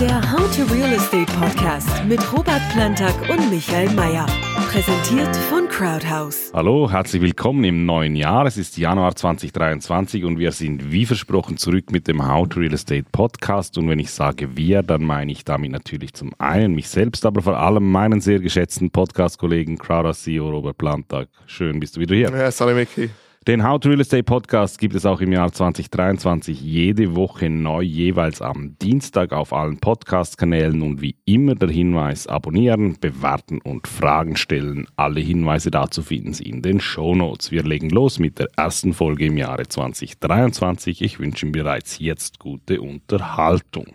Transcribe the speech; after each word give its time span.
Der 0.00 0.20
How 0.30 0.44
to 0.54 0.64
Real 0.74 0.92
Estate 0.92 1.32
Podcast 1.40 2.04
mit 2.04 2.20
Robert 2.30 2.60
Plantag 2.74 3.14
und 3.30 3.50
Michael 3.50 3.88
Mayer. 3.94 4.26
Präsentiert 4.70 5.34
von 5.48 5.66
Crowdhouse. 5.70 6.50
Hallo, 6.52 6.90
herzlich 6.90 7.22
willkommen 7.22 7.64
im 7.64 7.86
neuen 7.86 8.14
Jahr. 8.14 8.44
Es 8.44 8.58
ist 8.58 8.76
Januar 8.76 9.16
2023 9.16 10.24
und 10.24 10.38
wir 10.38 10.52
sind 10.52 10.92
wie 10.92 11.06
versprochen 11.06 11.56
zurück 11.56 11.92
mit 11.92 12.08
dem 12.08 12.28
How 12.28 12.46
to 12.46 12.60
Real 12.60 12.74
Estate 12.74 13.06
Podcast. 13.10 13.78
Und 13.78 13.88
wenn 13.88 13.98
ich 13.98 14.10
sage 14.10 14.54
wir, 14.54 14.82
dann 14.82 15.02
meine 15.02 15.32
ich 15.32 15.46
damit 15.46 15.72
natürlich 15.72 16.12
zum 16.12 16.32
einen 16.36 16.74
mich 16.74 16.90
selbst, 16.90 17.24
aber 17.24 17.40
vor 17.40 17.58
allem 17.58 17.90
meinen 17.90 18.20
sehr 18.20 18.40
geschätzten 18.40 18.90
Podcast-Kollegen 18.90 19.78
Crowdhouse 19.78 20.24
CEO 20.24 20.50
Robert 20.50 20.76
Plantag. 20.76 21.28
Schön, 21.46 21.80
bist 21.80 21.96
du 21.96 22.00
wieder 22.00 22.14
hier. 22.14 22.30
Ja, 22.30 22.50
sorry, 22.50 22.74
Mickey. 22.74 23.08
Den 23.46 23.62
How 23.62 23.80
Real 23.84 24.00
Estate 24.00 24.24
Podcast 24.24 24.80
gibt 24.80 24.96
es 24.96 25.06
auch 25.06 25.20
im 25.20 25.30
Jahr 25.30 25.52
2023 25.52 26.60
jede 26.60 27.14
Woche 27.14 27.48
neu, 27.48 27.80
jeweils 27.80 28.42
am 28.42 28.76
Dienstag 28.82 29.32
auf 29.32 29.52
allen 29.52 29.78
Podcast-Kanälen 29.78 30.82
und 30.82 31.00
wie 31.00 31.14
immer 31.26 31.54
der 31.54 31.68
Hinweis, 31.68 32.26
abonnieren, 32.26 32.96
bewerten 33.00 33.60
und 33.60 33.86
Fragen 33.86 34.34
stellen. 34.34 34.88
Alle 34.96 35.20
Hinweise 35.20 35.70
dazu 35.70 36.02
finden 36.02 36.32
Sie 36.32 36.42
in 36.42 36.60
den 36.60 36.80
Show 36.80 37.14
Notes. 37.14 37.52
Wir 37.52 37.62
legen 37.62 37.90
los 37.90 38.18
mit 38.18 38.40
der 38.40 38.48
ersten 38.56 38.92
Folge 38.92 39.26
im 39.26 39.38
Jahre 39.38 39.68
2023. 39.68 41.00
Ich 41.00 41.20
wünsche 41.20 41.46
Ihnen 41.46 41.52
bereits 41.52 42.00
jetzt 42.00 42.40
gute 42.40 42.80
Unterhaltung. 42.80 43.86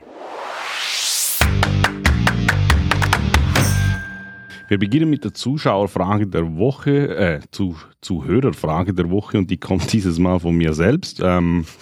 Wir 4.72 4.80
beginnen 4.80 5.10
mit 5.10 5.26
der 5.26 5.34
Zuschauerfrage 5.34 6.28
der 6.28 6.56
Woche, 6.56 7.18
äh, 7.18 7.40
zu, 7.52 7.76
Zuhörerfrage 8.00 8.94
der 8.94 9.10
Woche 9.10 9.38
und 9.38 9.52
die 9.52 9.58
kommt 9.58 9.92
dieses 9.92 10.18
Mal 10.18 10.40
von 10.40 10.56
mir 10.56 10.74
selbst. 10.74 11.20
Ähm, 11.22 11.66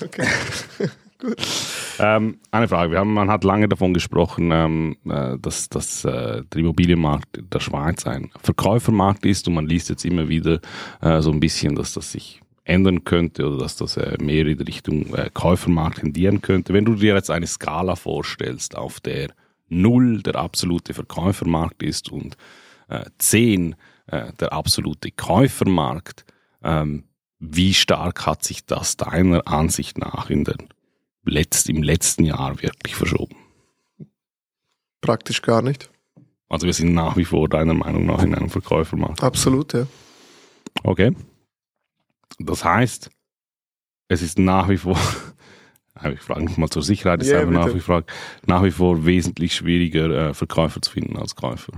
Okay. 0.00 0.28
Gut. 1.18 1.36
ähm, 1.98 2.38
eine 2.52 2.68
Frage, 2.68 2.92
wir 2.92 3.00
haben, 3.00 3.12
man 3.12 3.28
hat 3.28 3.42
lange 3.42 3.68
davon 3.68 3.92
gesprochen, 3.92 4.50
ähm, 4.52 4.96
äh, 5.08 5.36
dass, 5.38 5.68
dass 5.68 6.04
äh, 6.04 6.42
der 6.44 6.60
Immobilienmarkt 6.60 7.40
der 7.52 7.58
Schweiz 7.58 8.06
ein 8.06 8.30
Verkäufermarkt 8.40 9.26
ist 9.26 9.48
und 9.48 9.54
man 9.54 9.66
liest 9.66 9.88
jetzt 9.88 10.04
immer 10.04 10.28
wieder 10.28 10.60
äh, 11.00 11.20
so 11.22 11.32
ein 11.32 11.40
bisschen, 11.40 11.74
dass 11.74 11.94
das 11.94 12.12
sich 12.12 12.40
ändern 12.62 13.02
könnte 13.02 13.48
oder 13.48 13.58
dass 13.58 13.74
das 13.74 13.96
äh, 13.96 14.16
mehr 14.22 14.46
in 14.46 14.60
Richtung 14.60 15.12
äh, 15.14 15.28
Käufermarkt 15.34 16.00
tendieren 16.00 16.40
könnte. 16.40 16.72
Wenn 16.72 16.84
du 16.84 16.94
dir 16.94 17.14
jetzt 17.14 17.32
eine 17.32 17.48
Skala 17.48 17.96
vorstellst, 17.96 18.76
auf 18.76 19.00
der 19.00 19.30
null 19.68 20.22
der 20.22 20.36
absolute 20.36 20.94
Verkäufermarkt 20.94 21.82
ist 21.82 22.10
und 22.10 22.36
äh, 22.88 23.04
10 23.18 23.76
äh, 24.06 24.32
der 24.34 24.52
absolute 24.52 25.10
Käufermarkt, 25.10 26.24
ähm, 26.62 27.04
wie 27.38 27.74
stark 27.74 28.26
hat 28.26 28.42
sich 28.42 28.66
das 28.66 28.96
deiner 28.96 29.46
Ansicht 29.46 29.98
nach 29.98 30.30
in 30.30 30.44
den 30.44 30.68
letzt, 31.24 31.68
im 31.68 31.82
letzten 31.82 32.24
Jahr 32.24 32.60
wirklich 32.62 32.94
verschoben? 32.94 33.36
Praktisch 35.00 35.42
gar 35.42 35.62
nicht. 35.62 35.90
Also 36.48 36.66
wir 36.66 36.72
sind 36.72 36.94
nach 36.94 37.16
wie 37.16 37.24
vor 37.24 37.48
deiner 37.48 37.74
Meinung 37.74 38.06
nach 38.06 38.22
in 38.22 38.34
einem 38.34 38.50
Verkäufermarkt. 38.50 39.22
Absolut, 39.22 39.74
ja. 39.74 39.86
Okay. 40.82 41.14
Das 42.38 42.64
heißt, 42.64 43.10
es 44.08 44.22
ist 44.22 44.38
nach 44.38 44.68
wie 44.68 44.78
vor, 44.78 44.98
ich 46.04 46.20
frage 46.20 46.44
nochmal 46.44 46.68
zur 46.68 46.82
Sicherheit, 46.82 47.22
ist 47.22 47.28
Ja, 47.30 47.40
einfach 47.40 47.66
nach 47.66 47.74
wie, 47.74 47.80
vor, 47.80 48.04
nach 48.46 48.62
wie 48.62 48.70
vor 48.70 49.04
wesentlich 49.04 49.54
schwieriger, 49.54 50.10
äh, 50.30 50.34
Verkäufer 50.34 50.80
zu 50.82 50.90
finden 50.92 51.16
als 51.16 51.34
Käufer. 51.34 51.72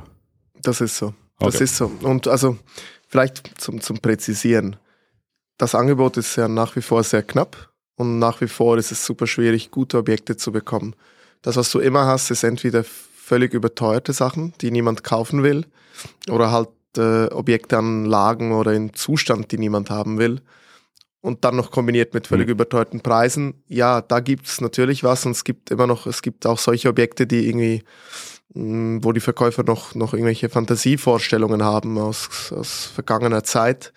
Das 0.62 0.80
ist 0.80 0.96
so. 0.96 1.14
Das 1.38 1.54
Okay. 1.54 1.64
ist 1.64 1.76
so. 1.76 1.90
Und 2.02 2.28
also 2.28 2.58
vielleicht 3.08 3.60
zum, 3.60 3.80
zum 3.80 3.98
Präzisieren. 3.98 4.76
Das 5.58 5.74
Angebot 5.74 6.16
ist 6.16 6.36
ja 6.36 6.48
nach 6.48 6.76
wie 6.76 6.82
vor 6.82 7.02
sehr 7.02 7.22
knapp 7.22 7.70
und 7.96 8.18
nach 8.18 8.40
wie 8.40 8.48
vor 8.48 8.78
ist 8.78 8.92
es 8.92 9.04
super 9.04 9.26
schwierig, 9.26 9.70
gute 9.70 9.98
Objekte 9.98 10.36
zu 10.36 10.52
bekommen. 10.52 10.94
Das, 11.42 11.56
was 11.56 11.70
du 11.70 11.78
immer 11.80 12.06
hast, 12.06 12.30
ist 12.30 12.44
entweder 12.44 12.84
völlig 12.84 13.54
überteuerte 13.54 14.12
Sachen, 14.12 14.52
die 14.60 14.70
niemand 14.70 15.04
kaufen 15.04 15.42
will, 15.42 15.66
oder 16.28 16.50
halt 16.50 16.68
äh, 16.96 17.26
Objekte 17.26 17.78
an 17.78 18.04
Lagen 18.04 18.52
oder 18.52 18.72
in 18.72 18.92
Zustand, 18.94 19.52
die 19.52 19.58
niemand 19.58 19.90
haben 19.90 20.18
will. 20.18 20.40
Und 21.22 21.44
dann 21.44 21.56
noch 21.56 21.70
kombiniert 21.70 22.14
mit 22.14 22.26
völlig 22.26 22.46
Mhm. 22.46 22.52
überteuerten 22.52 23.00
Preisen. 23.02 23.62
Ja, 23.68 24.00
da 24.00 24.20
gibt 24.20 24.46
es 24.46 24.60
natürlich 24.60 25.04
was 25.04 25.26
und 25.26 25.32
es 25.32 25.44
gibt 25.44 25.70
immer 25.70 25.86
noch, 25.86 26.06
es 26.06 26.22
gibt 26.22 26.46
auch 26.46 26.58
solche 26.58 26.88
Objekte, 26.88 27.26
die 27.26 27.46
irgendwie 27.48 27.82
mh, 28.54 29.00
wo 29.02 29.12
die 29.12 29.20
Verkäufer 29.20 29.62
noch, 29.62 29.94
noch 29.94 30.12
irgendwelche 30.14 30.48
Fantasievorstellungen 30.48 31.62
haben 31.62 31.98
aus, 31.98 32.52
aus 32.52 32.86
vergangener 32.86 33.44
Zeit. 33.44 33.92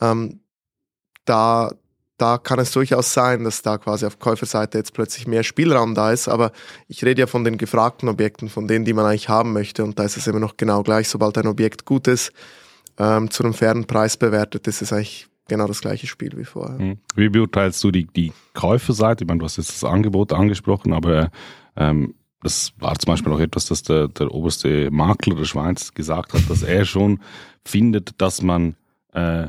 Ähm, 0.00 0.40
da, 1.24 1.72
da 2.18 2.38
kann 2.38 2.58
es 2.58 2.72
durchaus 2.72 3.12
sein, 3.14 3.44
dass 3.44 3.62
da 3.62 3.78
quasi 3.78 4.04
auf 4.06 4.18
Käuferseite 4.18 4.78
jetzt 4.78 4.92
plötzlich 4.92 5.26
mehr 5.26 5.42
Spielraum 5.42 5.94
da 5.94 6.12
ist, 6.12 6.28
aber 6.28 6.52
ich 6.88 7.04
rede 7.04 7.20
ja 7.20 7.26
von 7.26 7.44
den 7.44 7.56
gefragten 7.56 8.08
Objekten, 8.08 8.48
von 8.48 8.68
denen, 8.68 8.84
die 8.84 8.92
man 8.92 9.06
eigentlich 9.06 9.28
haben 9.28 9.52
möchte 9.52 9.84
und 9.84 9.98
da 9.98 10.04
ist 10.04 10.16
es 10.16 10.26
immer 10.26 10.40
noch 10.40 10.56
genau 10.56 10.82
gleich, 10.82 11.08
sobald 11.08 11.38
ein 11.38 11.46
Objekt 11.46 11.84
gut 11.86 12.06
ist, 12.08 12.32
ähm, 12.98 13.30
zu 13.30 13.42
einem 13.42 13.54
fairen 13.54 13.86
Preis 13.86 14.16
bewertet, 14.16 14.66
ist 14.66 14.82
es 14.82 14.92
eigentlich 14.92 15.28
genau 15.48 15.66
das 15.66 15.80
gleiche 15.80 16.06
Spiel 16.06 16.32
wie 16.36 16.44
vorher. 16.44 16.78
Mhm. 16.78 16.98
Wie 17.14 17.28
beurteilst 17.28 17.82
du 17.84 17.90
die, 17.90 18.06
die 18.06 18.32
Käuferseite? 18.54 19.24
Ich 19.24 19.28
meine, 19.28 19.38
du 19.38 19.44
hast 19.44 19.56
jetzt 19.56 19.82
das 19.82 19.84
Angebot 19.84 20.32
angesprochen, 20.32 20.92
aber 20.92 21.30
ähm, 21.76 22.14
das 22.42 22.72
war 22.78 22.98
zum 22.98 23.12
Beispiel 23.12 23.32
auch 23.32 23.40
etwas, 23.40 23.66
das 23.66 23.82
der, 23.82 24.08
der 24.08 24.30
oberste 24.30 24.90
Makler 24.90 25.34
der 25.34 25.44
Schweiz 25.44 25.94
gesagt 25.94 26.34
hat, 26.34 26.48
dass 26.48 26.62
er 26.62 26.84
schon 26.84 27.20
findet, 27.64 28.20
dass 28.20 28.42
man 28.42 28.76
äh, 29.12 29.48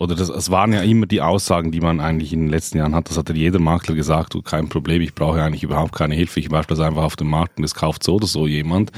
oder 0.00 0.14
das, 0.14 0.28
es 0.28 0.50
waren 0.50 0.72
ja 0.72 0.82
immer 0.82 1.06
die 1.06 1.20
Aussagen, 1.20 1.72
die 1.72 1.80
man 1.80 1.98
eigentlich 1.98 2.32
in 2.32 2.42
den 2.42 2.48
letzten 2.50 2.78
Jahren 2.78 2.94
hat. 2.94 3.10
Das 3.10 3.18
hat 3.18 3.28
ja 3.30 3.34
jeder 3.34 3.58
Makler 3.58 3.96
gesagt, 3.96 4.34
du 4.34 4.42
kein 4.42 4.68
Problem, 4.68 5.02
ich 5.02 5.12
brauche 5.14 5.42
eigentlich 5.42 5.64
überhaupt 5.64 5.92
keine 5.92 6.14
Hilfe, 6.14 6.38
ich 6.38 6.52
werfe 6.52 6.68
das 6.68 6.80
einfach 6.80 7.02
auf 7.02 7.16
den 7.16 7.26
Markt 7.26 7.58
und 7.58 7.64
es 7.64 7.74
kauft 7.74 8.04
so 8.04 8.14
oder 8.14 8.28
so 8.28 8.46
jemand. 8.46 8.92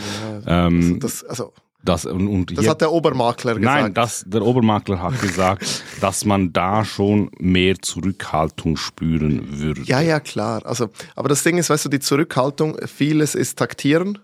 Ja, 0.44 0.66
Ähm, 0.66 1.00
das, 1.00 1.24
also, 1.24 1.54
das, 1.82 2.04
und, 2.04 2.28
und 2.28 2.56
das 2.56 2.68
hat 2.68 2.80
der 2.80 2.92
Obermakler 2.92 3.54
gesagt. 3.54 3.82
Nein, 3.82 3.94
das, 3.94 4.24
der 4.26 4.42
Obermakler 4.42 5.00
hat 5.00 5.20
gesagt, 5.22 5.82
dass 6.00 6.24
man 6.24 6.52
da 6.52 6.84
schon 6.84 7.30
mehr 7.38 7.76
Zurückhaltung 7.80 8.76
spüren 8.76 9.58
würde. 9.58 9.82
Ja, 9.82 10.00
ja, 10.00 10.20
klar. 10.20 10.64
Also, 10.66 10.90
aber 11.16 11.28
das 11.28 11.42
Ding 11.42 11.56
ist, 11.56 11.70
weißt 11.70 11.86
du, 11.86 11.88
die 11.88 12.00
Zurückhaltung, 12.00 12.76
vieles 12.86 13.34
ist 13.34 13.58
Taktieren, 13.58 14.18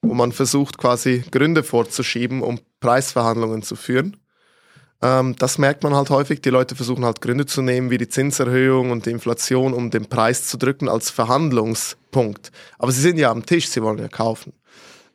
wo 0.00 0.14
man 0.14 0.32
versucht, 0.32 0.78
quasi 0.78 1.24
Gründe 1.30 1.62
vorzuschieben, 1.62 2.42
um 2.42 2.60
Preisverhandlungen 2.80 3.62
zu 3.62 3.74
führen. 3.74 4.16
Ähm, 5.02 5.34
das 5.38 5.58
merkt 5.58 5.82
man 5.82 5.94
halt 5.94 6.10
häufig. 6.10 6.40
Die 6.40 6.50
Leute 6.50 6.76
versuchen 6.76 7.04
halt 7.04 7.20
Gründe 7.20 7.46
zu 7.46 7.62
nehmen, 7.62 7.90
wie 7.90 7.98
die 7.98 8.08
Zinserhöhung 8.08 8.92
und 8.92 9.06
die 9.06 9.10
Inflation, 9.10 9.74
um 9.74 9.90
den 9.90 10.06
Preis 10.06 10.46
zu 10.46 10.56
drücken 10.56 10.88
als 10.88 11.10
Verhandlungspunkt. 11.10 12.52
Aber 12.78 12.92
sie 12.92 13.00
sind 13.00 13.18
ja 13.18 13.30
am 13.30 13.44
Tisch, 13.44 13.68
sie 13.68 13.82
wollen 13.82 13.98
ja 13.98 14.08
kaufen. 14.08 14.52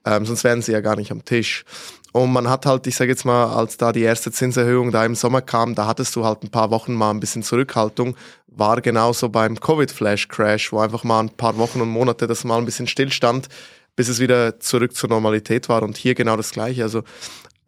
Ähm, 0.07 0.25
sonst 0.25 0.45
wären 0.45 0.61
sie 0.61 0.71
ja 0.71 0.79
gar 0.79 0.95
nicht 0.95 1.11
am 1.11 1.25
Tisch. 1.25 1.65
Und 2.13 2.31
man 2.31 2.49
hat 2.49 2.65
halt, 2.65 2.87
ich 2.87 2.95
sage 2.95 3.11
jetzt 3.11 3.25
mal, 3.25 3.53
als 3.53 3.75
da 3.75 3.91
die 3.91 4.03
erste 4.03 4.31
Zinserhöhung 4.31 4.91
da 4.91 5.05
im 5.05 5.15
Sommer 5.15 5.41
kam, 5.41 5.75
da 5.75 5.85
hattest 5.85 6.15
du 6.15 6.23
halt 6.23 6.43
ein 6.43 6.49
paar 6.49 6.71
Wochen 6.71 6.93
mal 6.93 7.11
ein 7.11 7.19
bisschen 7.19 7.43
Zurückhaltung. 7.43 8.15
War 8.47 8.79
genauso 8.81 9.27
beim 9.27 9.59
Covid-Flash-Crash, 9.59 10.71
wo 10.71 10.79
einfach 10.79 11.03
mal 11.03 11.19
ein 11.19 11.29
paar 11.29 11.57
Wochen 11.57 11.81
und 11.81 11.89
Monate 11.89 12.25
das 12.25 12.45
mal 12.45 12.57
ein 12.57 12.65
bisschen 12.65 12.87
stillstand, 12.87 13.49
bis 13.97 14.07
es 14.07 14.19
wieder 14.19 14.61
zurück 14.61 14.95
zur 14.95 15.09
Normalität 15.09 15.67
war. 15.67 15.83
Und 15.83 15.97
hier 15.97 16.15
genau 16.15 16.37
das 16.37 16.51
Gleiche. 16.51 16.83
Also 16.83 16.99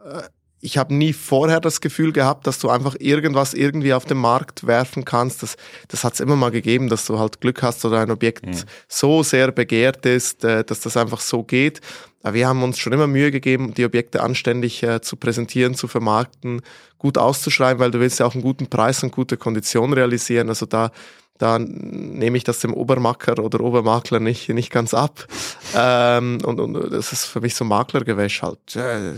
äh, 0.04 0.24
ich 0.62 0.78
habe 0.78 0.94
nie 0.94 1.14
vorher 1.14 1.60
das 1.60 1.80
Gefühl 1.82 2.12
gehabt, 2.12 2.46
dass 2.46 2.60
du 2.60 2.70
einfach 2.70 2.96
irgendwas 3.00 3.54
irgendwie 3.54 3.94
auf 3.94 4.06
den 4.06 4.18
Markt 4.18 4.68
werfen 4.68 5.06
kannst. 5.06 5.42
Das, 5.42 5.56
das 5.88 6.04
hat 6.04 6.14
es 6.14 6.20
immer 6.20 6.36
mal 6.36 6.52
gegeben, 6.52 6.90
dass 6.90 7.06
du 7.06 7.18
halt 7.18 7.40
Glück 7.40 7.64
hast 7.64 7.86
oder 7.86 8.00
ein 8.02 8.12
Objekt 8.12 8.66
so 8.88 9.24
sehr 9.24 9.52
begehrt 9.52 10.06
ist, 10.06 10.44
äh, 10.44 10.64
dass 10.64 10.82
das 10.82 10.98
einfach 10.98 11.22
so 11.22 11.44
geht. 11.44 11.82
Aber 12.24 12.34
wir 12.34 12.48
haben 12.48 12.62
uns 12.64 12.78
schon 12.78 12.92
immer 12.92 13.08
Mühe 13.08 13.32
gegeben, 13.32 13.74
die 13.74 13.86
Objekte 13.86 14.22
anständig 14.22 14.84
äh, 14.84 15.02
zu 15.02 15.16
präsentieren, 15.16 15.76
zu 15.76 15.88
vermarkten, 15.88 16.62
gut 16.98 17.18
auszuschreiben, 17.18 17.80
weil 17.80 17.92
du 17.92 18.02
willst 18.02 18.20
ja 18.20 18.26
auch 18.26 18.34
einen 18.34 18.44
guten 18.44 18.68
Preis 18.68 19.02
und 19.04 19.14
gute 19.14 19.38
Konditionen 19.38 19.94
realisieren. 19.94 20.50
Also 20.50 20.66
da 20.66 20.92
da 21.40 21.58
nehme 21.58 22.38
ich 22.38 22.44
das 22.44 22.60
dem 22.60 22.74
Obermacker 22.74 23.42
oder 23.42 23.62
Obermakler 23.62 24.20
nicht, 24.20 24.50
nicht 24.50 24.72
ganz 24.72 24.94
ab. 24.94 25.26
Ähm, 25.74 26.40
und, 26.44 26.60
und 26.60 26.74
das 26.92 27.14
ist 27.14 27.26
für 27.26 27.40
mich 27.40 27.56
so 27.56 27.64
Maklergewäsch 27.64 28.42
halt. 28.42 28.76
Äh, 28.76 29.14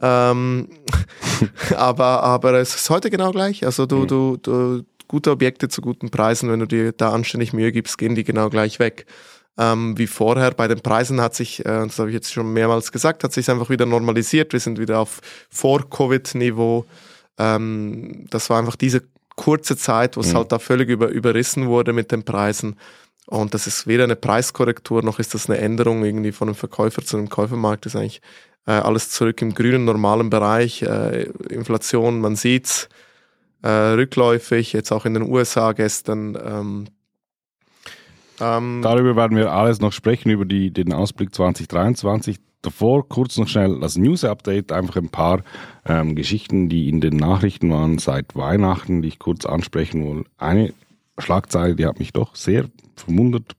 Ähm, 0.00 0.68
aber, 1.76 2.22
aber 2.22 2.54
es 2.54 2.74
ist 2.74 2.88
heute 2.88 3.10
genau 3.10 3.30
gleich. 3.30 3.64
Also 3.66 3.84
du, 3.84 4.06
du, 4.06 4.38
du, 4.38 4.82
gute 5.06 5.30
Objekte 5.30 5.68
zu 5.68 5.82
guten 5.82 6.10
Preisen, 6.10 6.50
wenn 6.50 6.60
du 6.60 6.66
dir 6.66 6.92
da 6.92 7.12
anständig 7.12 7.52
Mühe 7.52 7.72
gibst, 7.72 7.98
gehen 7.98 8.14
die 8.14 8.24
genau 8.24 8.48
gleich 8.48 8.78
weg. 8.78 9.04
Ähm, 9.58 9.98
wie 9.98 10.06
vorher. 10.06 10.52
Bei 10.52 10.66
den 10.66 10.80
Preisen 10.80 11.20
hat 11.20 11.34
sich, 11.34 11.60
äh, 11.60 11.64
das 11.64 11.98
habe 11.98 12.08
ich 12.08 12.14
jetzt 12.14 12.32
schon 12.32 12.54
mehrmals 12.54 12.90
gesagt, 12.90 13.22
hat 13.22 13.34
sich 13.34 13.50
einfach 13.50 13.68
wieder 13.68 13.84
normalisiert. 13.84 14.54
Wir 14.54 14.60
sind 14.60 14.78
wieder 14.78 14.98
auf 15.00 15.20
Vor-Covid-Niveau. 15.50 16.86
Ähm, 17.36 18.26
das 18.30 18.48
war 18.48 18.58
einfach 18.58 18.76
diese 18.76 19.02
kurze 19.40 19.76
Zeit, 19.76 20.16
wo 20.16 20.20
es 20.20 20.32
Mhm. 20.32 20.36
halt 20.36 20.52
da 20.52 20.58
völlig 20.58 20.90
über, 20.90 21.08
überrissen 21.08 21.66
wurde 21.66 21.92
mit 21.94 22.12
den 22.12 22.22
Preisen. 22.24 22.76
Und 23.26 23.54
das 23.54 23.66
ist 23.66 23.86
weder 23.86 24.04
eine 24.04 24.16
Preiskorrektur, 24.16 25.02
noch 25.02 25.18
ist 25.18 25.32
das 25.34 25.48
eine 25.48 25.58
Änderung 25.58 26.04
irgendwie 26.04 26.32
von 26.32 26.48
einem 26.48 26.54
Verkäufer 26.56 27.02
zu 27.02 27.16
einem 27.16 27.30
Käufermarkt. 27.30 27.86
Das 27.86 27.94
ist 27.94 28.00
eigentlich 28.00 28.20
äh, 28.66 28.72
alles 28.72 29.10
zurück 29.10 29.40
im 29.40 29.54
grünen, 29.54 29.84
normalen 29.86 30.28
Bereich. 30.28 30.82
Äh, 30.82 31.30
Inflation, 31.48 32.20
man 32.20 32.36
sieht's, 32.36 32.88
äh, 33.62 33.68
rückläufig, 33.70 34.72
jetzt 34.74 34.92
auch 34.92 35.06
in 35.06 35.14
den 35.14 35.22
USA 35.22 35.72
gestern. 35.72 36.36
Ähm, 36.44 36.86
Ähm, 38.40 38.80
Darüber 38.82 39.16
werden 39.16 39.36
wir 39.36 39.52
alles 39.52 39.80
noch 39.80 39.92
sprechen, 39.92 40.30
über 40.30 40.44
die, 40.44 40.72
den 40.72 40.92
Ausblick 40.92 41.34
2023. 41.34 42.38
Davor 42.62 43.08
kurz 43.08 43.38
noch 43.38 43.48
schnell 43.48 43.80
das 43.80 43.96
News-Update, 43.96 44.70
einfach 44.72 44.96
ein 44.96 45.08
paar 45.08 45.42
ähm, 45.86 46.14
Geschichten, 46.14 46.68
die 46.68 46.88
in 46.88 47.00
den 47.00 47.16
Nachrichten 47.16 47.70
waren 47.70 47.98
seit 47.98 48.36
Weihnachten, 48.36 49.00
die 49.00 49.08
ich 49.08 49.18
kurz 49.18 49.46
ansprechen 49.46 50.04
will. 50.04 50.24
Eine 50.36 50.74
Schlagzeile, 51.18 51.74
die 51.74 51.86
hat 51.86 51.98
mich 51.98 52.12
doch 52.12 52.34
sehr 52.34 52.66
verwundert 52.96 53.56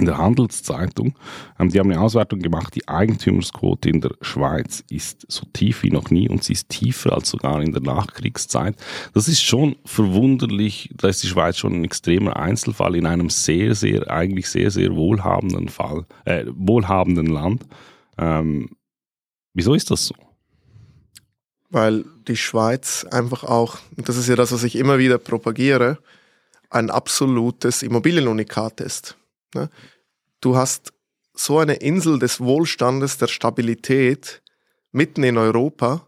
in 0.00 0.06
der 0.06 0.18
Handelszeitung. 0.18 1.14
Ähm, 1.58 1.70
die 1.70 1.78
haben 1.78 1.90
eine 1.90 2.00
Auswertung 2.00 2.40
gemacht, 2.40 2.74
die 2.74 2.88
Eigentümersquote 2.88 3.88
in 3.88 4.00
der 4.00 4.12
Schweiz 4.20 4.82
ist 4.90 5.24
so 5.28 5.46
tief 5.52 5.82
wie 5.82 5.90
noch 5.90 6.10
nie 6.10 6.28
und 6.28 6.42
sie 6.42 6.54
ist 6.54 6.68
tiefer 6.68 7.12
als 7.12 7.30
sogar 7.30 7.62
in 7.62 7.72
der 7.72 7.82
Nachkriegszeit. 7.82 8.76
Das 9.14 9.28
ist 9.28 9.42
schon 9.42 9.76
verwunderlich, 9.84 10.90
da 10.96 11.08
ist 11.08 11.22
die 11.22 11.28
Schweiz 11.28 11.56
schon 11.58 11.74
ein 11.74 11.84
extremer 11.84 12.36
Einzelfall 12.36 12.96
in 12.96 13.06
einem 13.06 13.30
sehr, 13.30 13.74
sehr, 13.74 14.10
eigentlich 14.10 14.48
sehr, 14.48 14.70
sehr 14.70 14.94
wohlhabenden 14.96 15.68
Fall, 15.68 16.06
äh, 16.24 16.44
wohlhabenden 16.52 17.26
Land. 17.26 17.66
Ähm, 18.18 18.70
wieso 19.54 19.74
ist 19.74 19.90
das 19.90 20.06
so? 20.06 20.14
weil 21.70 22.04
die 22.26 22.36
Schweiz 22.36 23.06
einfach 23.10 23.44
auch, 23.44 23.78
und 23.96 24.08
das 24.08 24.16
ist 24.16 24.28
ja 24.28 24.36
das, 24.36 24.52
was 24.52 24.64
ich 24.64 24.76
immer 24.76 24.98
wieder 24.98 25.18
propagiere, 25.18 25.98
ein 26.68 26.90
absolutes 26.90 27.82
Immobilienunikat 27.82 28.80
ist. 28.80 29.16
Ne? 29.54 29.70
Du 30.40 30.56
hast 30.56 30.92
so 31.34 31.58
eine 31.58 31.74
Insel 31.74 32.18
des 32.18 32.40
Wohlstandes, 32.40 33.18
der 33.18 33.28
Stabilität 33.28 34.42
mitten 34.92 35.22
in 35.22 35.38
Europa, 35.38 36.06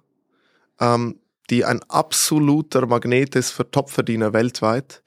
ähm, 0.80 1.18
die 1.50 1.64
ein 1.64 1.82
absoluter 1.88 2.86
Magnet 2.86 3.36
ist 3.36 3.50
für 3.50 3.70
Topverdiener 3.70 4.32
weltweit. 4.32 5.02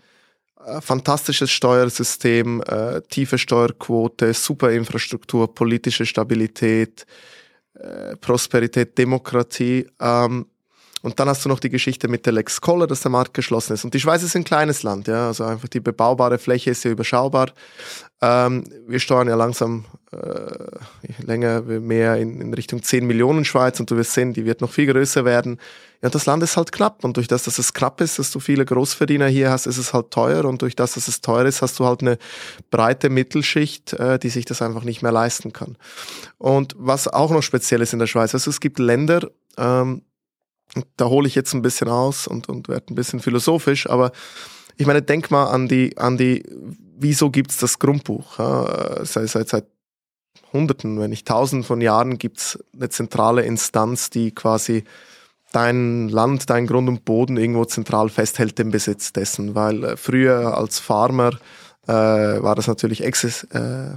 Äh, 0.66 0.82
fantastisches 0.82 1.52
Steuersystem, 1.52 2.62
äh, 2.62 3.02
tiefe 3.02 3.38
Steuerquote, 3.38 4.34
super 4.34 4.72
Infrastruktur, 4.72 5.54
politische 5.54 6.06
Stabilität, 6.06 7.06
äh, 7.76 8.16
Prosperität, 8.18 8.98
Demokratie. 8.98 9.88
Ähm, 10.00 10.48
und 11.06 11.19
dann 11.19 11.30
hast 11.30 11.46
du 11.46 11.50
noch 11.50 11.60
die 11.60 11.69
Geschichte 11.69 12.07
mit 12.07 12.25
der 12.25 12.34
Lex 12.34 12.62
Koller, 12.62 12.88
dass 12.88 13.02
der 13.02 13.12
Markt 13.12 13.36
geschlossen 13.36 13.74
ist. 13.74 13.86
Und 13.86 13.94
die 13.94 14.00
Schweiz 14.00 14.24
ist 14.24 14.36
ein 14.36 14.44
kleines 14.44 14.81
Land, 14.81 15.07
ja, 15.07 15.28
also 15.28 15.44
einfach 15.44 15.68
die 15.68 15.80
bebaubare 15.80 16.40
Fläche 16.40 16.72
ist 16.72 16.84
ja 16.84 16.90
überschaubar. 16.90 17.52
Ähm, 18.24 18.63
wir 18.88 19.00
steuern 19.00 19.28
ja 19.28 19.36
langsam 19.36 19.86
äh, 20.12 21.24
länger, 21.24 21.62
mehr 21.62 22.16
in, 22.16 22.42
in, 22.42 22.52
Richtung 22.56 22.81
10 22.81 23.06
Millionen 23.06 23.46
Schweiz 23.46 23.80
und 23.80 23.92
du 23.92 23.98
wirst 23.98 24.13
sehen, 24.13 24.34
die 24.34 24.46
wird 24.46 24.62
noch 24.62 24.72
viel 24.72 24.92
größer 24.92 25.25
werden. 25.25 25.60
Ja, 26.02 26.10
das 26.10 26.25
Land 26.25 26.42
ist 26.42 26.57
halt 26.57 26.72
knapp 26.72 27.04
und 27.04 27.18
durch 27.18 27.28
das, 27.28 27.44
dass 27.44 27.60
es 27.60 27.75
knapp 27.75 28.01
ist, 28.01 28.18
dass 28.18 28.31
du 28.31 28.40
viele 28.40 28.66
Großverdiener 28.66 29.28
hier 29.28 29.51
hast, 29.51 29.68
ist 29.68 29.78
es 29.78 29.94
halt 29.94 30.10
teuer 30.10 30.44
und 30.46 30.63
durch 30.63 30.75
das, 30.75 30.94
dass 30.94 31.08
es 31.08 31.22
teuer 31.22 31.46
ist, 31.46 31.62
hast 31.62 31.78
du 31.78 31.86
halt 31.86 32.01
eine 32.01 32.18
breite 32.72 33.12
Mittelschicht, 33.12 33.94
äh, 33.94 34.18
die 34.18 34.30
sich 34.30 34.46
das 34.46 34.63
einfach 34.63 34.84
nicht 34.84 35.04
mehr 35.04 35.12
leisten 35.12 35.54
kann. 35.54 35.78
Und 36.40 36.74
was 36.80 37.08
auch 37.08 37.30
noch 37.30 37.44
speziell 37.44 37.84
ist 37.84 37.94
in 37.94 38.00
der 38.00 38.08
Schweiz, 38.08 38.34
also 38.34 38.50
es 38.50 38.60
gibt 38.60 38.80
Länder, 38.80 39.30
ähm, 39.60 40.01
da 40.98 41.06
hole 41.06 41.27
ich 41.27 41.36
jetzt 41.36 41.54
ein 41.54 41.62
bisschen 41.62 41.88
aus 41.88 42.27
und, 42.27 42.50
und 42.50 42.68
werde 42.68 42.94
ein 42.94 42.95
bisschen 42.95 43.19
philosophisch, 43.19 43.89
aber 43.89 44.12
ich 44.77 44.86
meine, 44.86 45.01
denk 45.01 45.31
mal 45.31 45.45
an 45.45 45.68
die, 45.68 45.98
an 45.98 46.18
die, 46.18 46.44
wieso 46.98 47.30
gibt's 47.30 47.57
das 47.57 47.80
Grundbuch? 47.80 48.39
Ja, 48.39 49.06
seit, 49.06 49.30
seit, 49.30 49.50
seit 49.50 49.66
Hunderten, 50.51 51.00
wenn 51.00 51.10
nicht 51.10 51.27
Tausenden 51.27 51.66
von 51.66 51.81
Jahren 51.81 52.18
gibt's 52.18 52.60
eine 52.74 52.89
zentrale 52.89 53.44
Instanz, 53.44 54.10
die 54.10 54.33
quasi 54.33 54.83
dein 55.51 56.10
Land, 56.10 56.50
dein 56.50 56.68
Grund 56.68 56.89
und 56.89 57.06
Boden 57.06 57.38
irgendwo 57.38 57.66
zentral 57.66 58.10
festhält 58.10 58.60
im 58.60 58.72
Besitz 58.72 59.13
dessen, 59.13 59.56
weil 59.56 59.83
äh, 59.83 59.98
früher 59.98 60.57
als 60.57 60.80
Farmer 60.80 61.31
äh, 61.88 61.94
war 61.94 62.56
das 62.56 62.68
natürlich 62.68 63.04
Exis, 63.04 63.44
äh, 63.51 63.95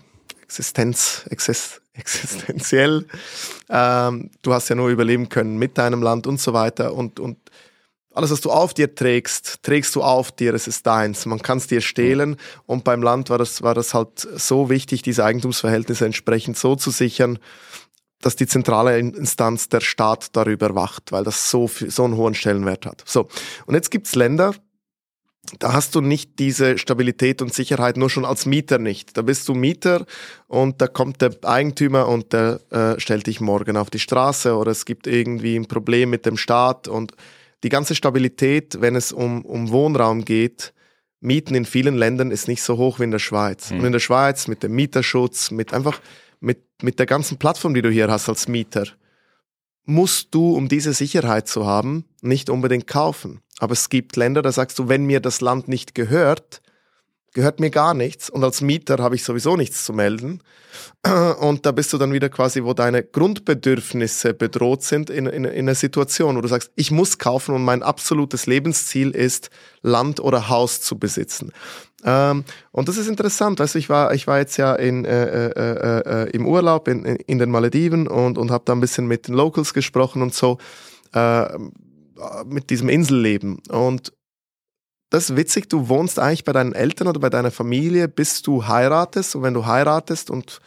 Existenz, 0.49 1.27
Exist, 1.29 1.83
existenziell. 1.93 3.07
Ähm, 3.69 4.31
du 4.41 4.55
hast 4.55 4.71
ja 4.71 4.75
nur 4.75 4.89
überleben 4.89 5.29
können 5.29 5.59
mit 5.59 5.77
deinem 5.77 6.03
Land 6.03 6.27
und 6.27 6.41
so 6.41 6.55
weiter. 6.55 6.95
Und, 6.95 7.21
und 7.21 7.37
alles, 8.15 8.31
was 8.31 8.41
du 8.41 8.51
auf 8.51 8.73
dir 8.73 8.95
trägst, 8.95 9.63
trägst 9.63 9.95
du 9.95 10.03
auf 10.03 10.33
dir, 10.33 10.55
es 10.55 10.67
ist 10.67 10.87
deins. 10.87 11.27
Man 11.27 11.43
kann 11.43 11.59
es 11.59 11.67
dir 11.67 11.83
stehlen. 11.83 12.37
Und 12.65 12.83
beim 12.83 13.03
Land 13.03 13.29
war 13.29 13.37
das, 13.37 13.63
war 13.63 13.75
das 13.75 13.93
halt 13.93 14.21
so 14.21 14.71
wichtig, 14.71 15.03
diese 15.03 15.25
Eigentumsverhältnisse 15.25 16.07
entsprechend 16.07 16.57
so 16.57 16.77
zu 16.77 16.91
sichern, 16.91 17.39
dass 18.21 18.35
die 18.35 18.47
zentrale 18.47 18.99
Instanz 18.99 19.69
der 19.69 19.81
Staat 19.81 20.35
darüber 20.35 20.75
wacht, 20.75 21.13
weil 21.13 21.25
das 21.25 21.51
so, 21.51 21.69
so 21.69 22.05
einen 22.05 22.17
hohen 22.17 22.35
Stellenwert 22.35 22.87
hat. 22.87 23.05
So. 23.07 23.29
Und 23.67 23.75
jetzt 23.75 23.91
gibt's 23.91 24.15
Länder, 24.15 24.55
da 25.59 25.73
hast 25.73 25.95
du 25.95 26.01
nicht 26.01 26.39
diese 26.39 26.79
Stabilität 26.79 27.43
und 27.43 27.53
Sicherheit 27.55 27.97
nur 27.97 28.11
schon 28.11 28.25
als 28.25 28.47
Mieter 28.47 28.79
nicht. 28.79 29.17
Da 29.17 29.23
bist 29.23 29.49
du 29.49 29.55
Mieter 29.55 30.07
und 30.47 30.81
da 30.81 30.87
kommt 30.87 31.21
der 31.23 31.37
Eigentümer 31.43 32.09
und 32.09 32.33
der 32.33 32.61
äh, 32.71 33.01
stellt 33.01 33.27
dich 33.27 33.41
morgen 33.41 33.77
auf 33.77 33.91
die 33.91 33.99
Straße 33.99 34.57
oder 34.57 34.71
es 34.71 34.85
gibt 34.85 35.07
irgendwie 35.07 35.57
ein 35.57 35.67
Problem 35.67 36.11
mit 36.11 36.27
dem 36.27 36.37
Staat 36.37 36.89
und 36.89 37.13
die 37.65 37.69
ganze 37.69 37.95
Stabilität, 37.95 38.81
wenn 38.81 38.97
es 38.97 39.13
um, 39.13 39.45
um 39.45 39.71
Wohnraum 39.71 40.25
geht, 40.25 40.73
Mieten 41.21 41.55
in 41.55 41.65
vielen 41.65 41.97
Ländern 41.97 42.31
ist 42.31 42.47
nicht 42.47 42.63
so 42.63 42.77
hoch 42.77 43.01
wie 43.01 43.05
in 43.05 43.11
der 43.11 43.19
Schweiz. 43.19 43.71
Mhm. 43.71 43.79
Und 43.81 43.85
in 43.87 43.93
der 43.93 43.99
Schweiz 43.99 44.47
mit 44.47 44.63
dem 44.63 44.73
Mieterschutz, 44.73 45.51
mit 45.51 45.73
einfach 45.75 46.01
mit, 46.41 46.63
mit 46.83 46.99
der 46.99 47.07
ganzen 47.07 47.39
Plattform, 47.39 47.75
die 47.75 47.83
du 47.83 47.91
hier 47.91 48.09
hast 48.09 48.29
als 48.29 48.47
Mieter, 48.47 48.85
musst 49.85 50.35
du, 50.35 50.55
um 50.55 50.69
diese 50.69 50.93
Sicherheit 50.93 51.49
zu 51.49 51.67
haben, 51.67 52.05
nicht 52.21 52.51
unbedingt 52.51 52.87
kaufen. 52.87 53.41
Aber 53.59 53.73
es 53.73 53.89
gibt 53.89 54.17
Länder, 54.17 54.43
da 54.43 54.53
sagst 54.53 54.79
du, 54.79 54.89
wenn 54.89 55.05
mir 55.05 55.21
das 55.21 55.41
Land 55.41 55.69
nicht 55.69 55.95
gehört, 55.95 56.61
gehört 57.35 57.61
mir 57.61 57.71
gar 57.71 57.95
nichts 57.95 58.31
und 58.31 58.43
als 58.43 58.61
Mieter 58.61 58.99
habe 58.99 59.15
ich 59.15 59.23
sowieso 59.25 59.57
nichts 59.57 59.85
zu 59.85 59.93
melden. 59.93 60.43
Und 61.41 61.67
da 61.67 61.73
bist 61.73 61.93
du 61.93 61.99
dann 61.99 62.13
wieder 62.13 62.29
quasi, 62.29 62.65
wo 62.65 62.73
deine 62.73 63.03
Grundbedürfnisse 63.03 64.35
bedroht 64.35 64.83
sind 64.83 65.11
in, 65.11 65.27
in, 65.27 65.45
in 65.45 65.67
einer 65.67 65.75
Situation, 65.75 66.37
wo 66.37 66.41
du 66.41 66.49
sagst, 66.49 66.71
ich 66.75 66.91
muss 66.91 67.19
kaufen 67.19 67.55
und 67.55 67.65
mein 67.65 67.83
absolutes 67.83 68.47
Lebensziel 68.47 69.11
ist, 69.11 69.51
Land 69.83 70.21
oder 70.21 70.49
Haus 70.49 70.81
zu 70.81 70.99
besitzen. 70.99 71.53
Ähm, 72.05 72.45
und 72.71 72.89
das 72.89 72.97
ist 72.97 73.09
interessant, 73.09 73.61
du, 73.61 73.65
ich 73.75 73.89
war, 73.89 74.15
ich 74.15 74.27
war 74.27 74.39
jetzt 74.39 74.57
ja 74.57 74.75
in, 74.75 75.05
äh, 75.05 75.25
äh, 75.25 75.51
äh, 75.51 76.25
äh 76.25 76.31
im 76.31 76.47
Urlaub 76.47 76.89
in, 76.89 77.05
in 77.05 77.39
den 77.39 77.51
Malediven 77.51 78.07
und, 78.09 78.39
und 78.39 78.51
habe 78.51 78.65
da 78.65 78.73
ein 78.73 78.81
bisschen 78.81 79.07
mit 79.07 79.29
den 79.29 79.35
Locals 79.35 79.75
gesprochen 79.75 80.23
und 80.23 80.35
so 80.35 80.59
äh, 81.13 81.47
mit 82.47 82.71
diesem 82.71 82.89
Inselleben. 82.89 83.61
Und 83.69 84.13
das 85.11 85.31
ist 85.31 85.37
witzig, 85.37 85.69
du 85.69 85.89
wohnst 85.89 86.19
eigentlich 86.19 86.45
bei 86.45 86.53
deinen 86.53 86.75
Eltern 86.75 87.09
oder 87.09 87.21
bei 87.21 87.31
deiner 87.31 87.51
Familie, 87.51 88.09
bis 88.09 88.43
du 88.43 88.67
heiratest. 88.67 89.37
Und 89.37 89.43
wenn 89.43 89.55
du 89.55 89.65
heiratest 89.65 90.31
und 90.31 90.61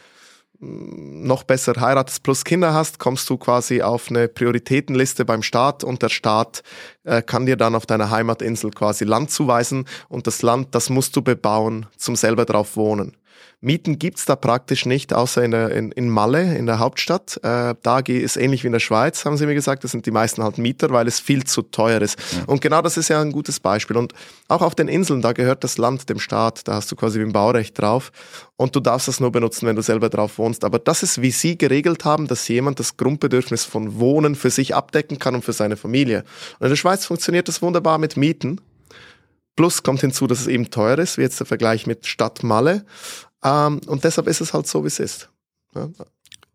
mm, 0.58 1.26
noch 1.26 1.44
besser 1.44 1.74
heiratest 1.80 2.22
plus 2.22 2.44
Kinder 2.44 2.74
hast, 2.74 2.98
kommst 2.98 3.30
du 3.30 3.36
quasi 3.36 3.82
auf 3.82 4.10
eine 4.10 4.28
Prioritätenliste 4.28 5.24
beim 5.24 5.42
Staat 5.42 5.84
und 5.84 6.02
der 6.02 6.08
Staat 6.08 6.62
äh, 7.04 7.22
kann 7.22 7.46
dir 7.46 7.56
dann 7.56 7.74
auf 7.74 7.86
deiner 7.86 8.10
Heimatinsel 8.10 8.70
quasi 8.70 9.04
Land 9.04 9.30
zuweisen 9.30 9.86
und 10.08 10.26
das 10.26 10.42
Land, 10.42 10.74
das 10.74 10.90
musst 10.90 11.16
du 11.16 11.22
bebauen 11.22 11.86
zum 11.96 12.16
selber 12.16 12.44
drauf 12.44 12.76
wohnen. 12.76 13.16
Mieten 13.64 14.00
gibt's 14.00 14.24
da 14.24 14.34
praktisch 14.34 14.86
nicht, 14.86 15.14
außer 15.14 15.44
in, 15.44 15.52
der, 15.52 15.70
in, 15.70 15.92
in 15.92 16.10
Malle, 16.10 16.56
in 16.56 16.66
der 16.66 16.80
Hauptstadt. 16.80 17.38
Äh, 17.44 17.76
da 17.80 18.00
ist 18.00 18.36
ähnlich 18.36 18.64
wie 18.64 18.66
in 18.66 18.72
der 18.72 18.80
Schweiz, 18.80 19.24
haben 19.24 19.36
sie 19.36 19.46
mir 19.46 19.54
gesagt. 19.54 19.84
Das 19.84 19.92
sind 19.92 20.04
die 20.04 20.10
meisten 20.10 20.42
halt 20.42 20.58
Mieter, 20.58 20.90
weil 20.90 21.06
es 21.06 21.20
viel 21.20 21.44
zu 21.44 21.62
teuer 21.62 22.02
ist. 22.02 22.18
Ja. 22.18 22.42
Und 22.46 22.60
genau 22.60 22.82
das 22.82 22.96
ist 22.96 23.08
ja 23.08 23.20
ein 23.20 23.30
gutes 23.30 23.60
Beispiel. 23.60 23.96
Und 23.96 24.14
auch 24.48 24.62
auf 24.62 24.74
den 24.74 24.88
Inseln, 24.88 25.22
da 25.22 25.32
gehört 25.32 25.62
das 25.62 25.78
Land 25.78 26.10
dem 26.10 26.18
Staat. 26.18 26.66
Da 26.66 26.74
hast 26.74 26.90
du 26.90 26.96
quasi 26.96 27.20
wie 27.20 27.24
ein 27.24 27.32
Baurecht 27.32 27.80
drauf. 27.80 28.10
Und 28.56 28.74
du 28.74 28.80
darfst 28.80 29.06
das 29.06 29.20
nur 29.20 29.30
benutzen, 29.30 29.68
wenn 29.68 29.76
du 29.76 29.82
selber 29.82 30.08
drauf 30.08 30.38
wohnst. 30.38 30.64
Aber 30.64 30.80
das 30.80 31.04
ist, 31.04 31.22
wie 31.22 31.30
sie 31.30 31.56
geregelt 31.56 32.04
haben, 32.04 32.26
dass 32.26 32.48
jemand 32.48 32.80
das 32.80 32.96
Grundbedürfnis 32.96 33.64
von 33.64 34.00
Wohnen 34.00 34.34
für 34.34 34.50
sich 34.50 34.74
abdecken 34.74 35.20
kann 35.20 35.36
und 35.36 35.44
für 35.44 35.52
seine 35.52 35.76
Familie. 35.76 36.24
Und 36.58 36.66
in 36.66 36.70
der 36.70 36.76
Schweiz 36.76 36.91
funktioniert 37.00 37.48
das 37.48 37.62
wunderbar 37.62 37.98
mit 37.98 38.16
Mieten. 38.16 38.60
Plus 39.56 39.82
kommt 39.82 40.00
hinzu, 40.00 40.26
dass 40.26 40.40
es 40.40 40.46
eben 40.46 40.70
teuer 40.70 40.98
ist, 40.98 41.18
wie 41.18 41.22
jetzt 41.22 41.40
der 41.40 41.46
Vergleich 41.46 41.86
mit 41.86 42.06
Stadt 42.06 42.42
Malle. 42.42 42.84
Ähm, 43.42 43.80
und 43.86 44.04
deshalb 44.04 44.28
ist 44.28 44.40
es 44.40 44.54
halt 44.54 44.66
so, 44.66 44.84
wie 44.84 44.88
es 44.88 44.98
ist. 44.98 45.28
Ja. 45.74 45.88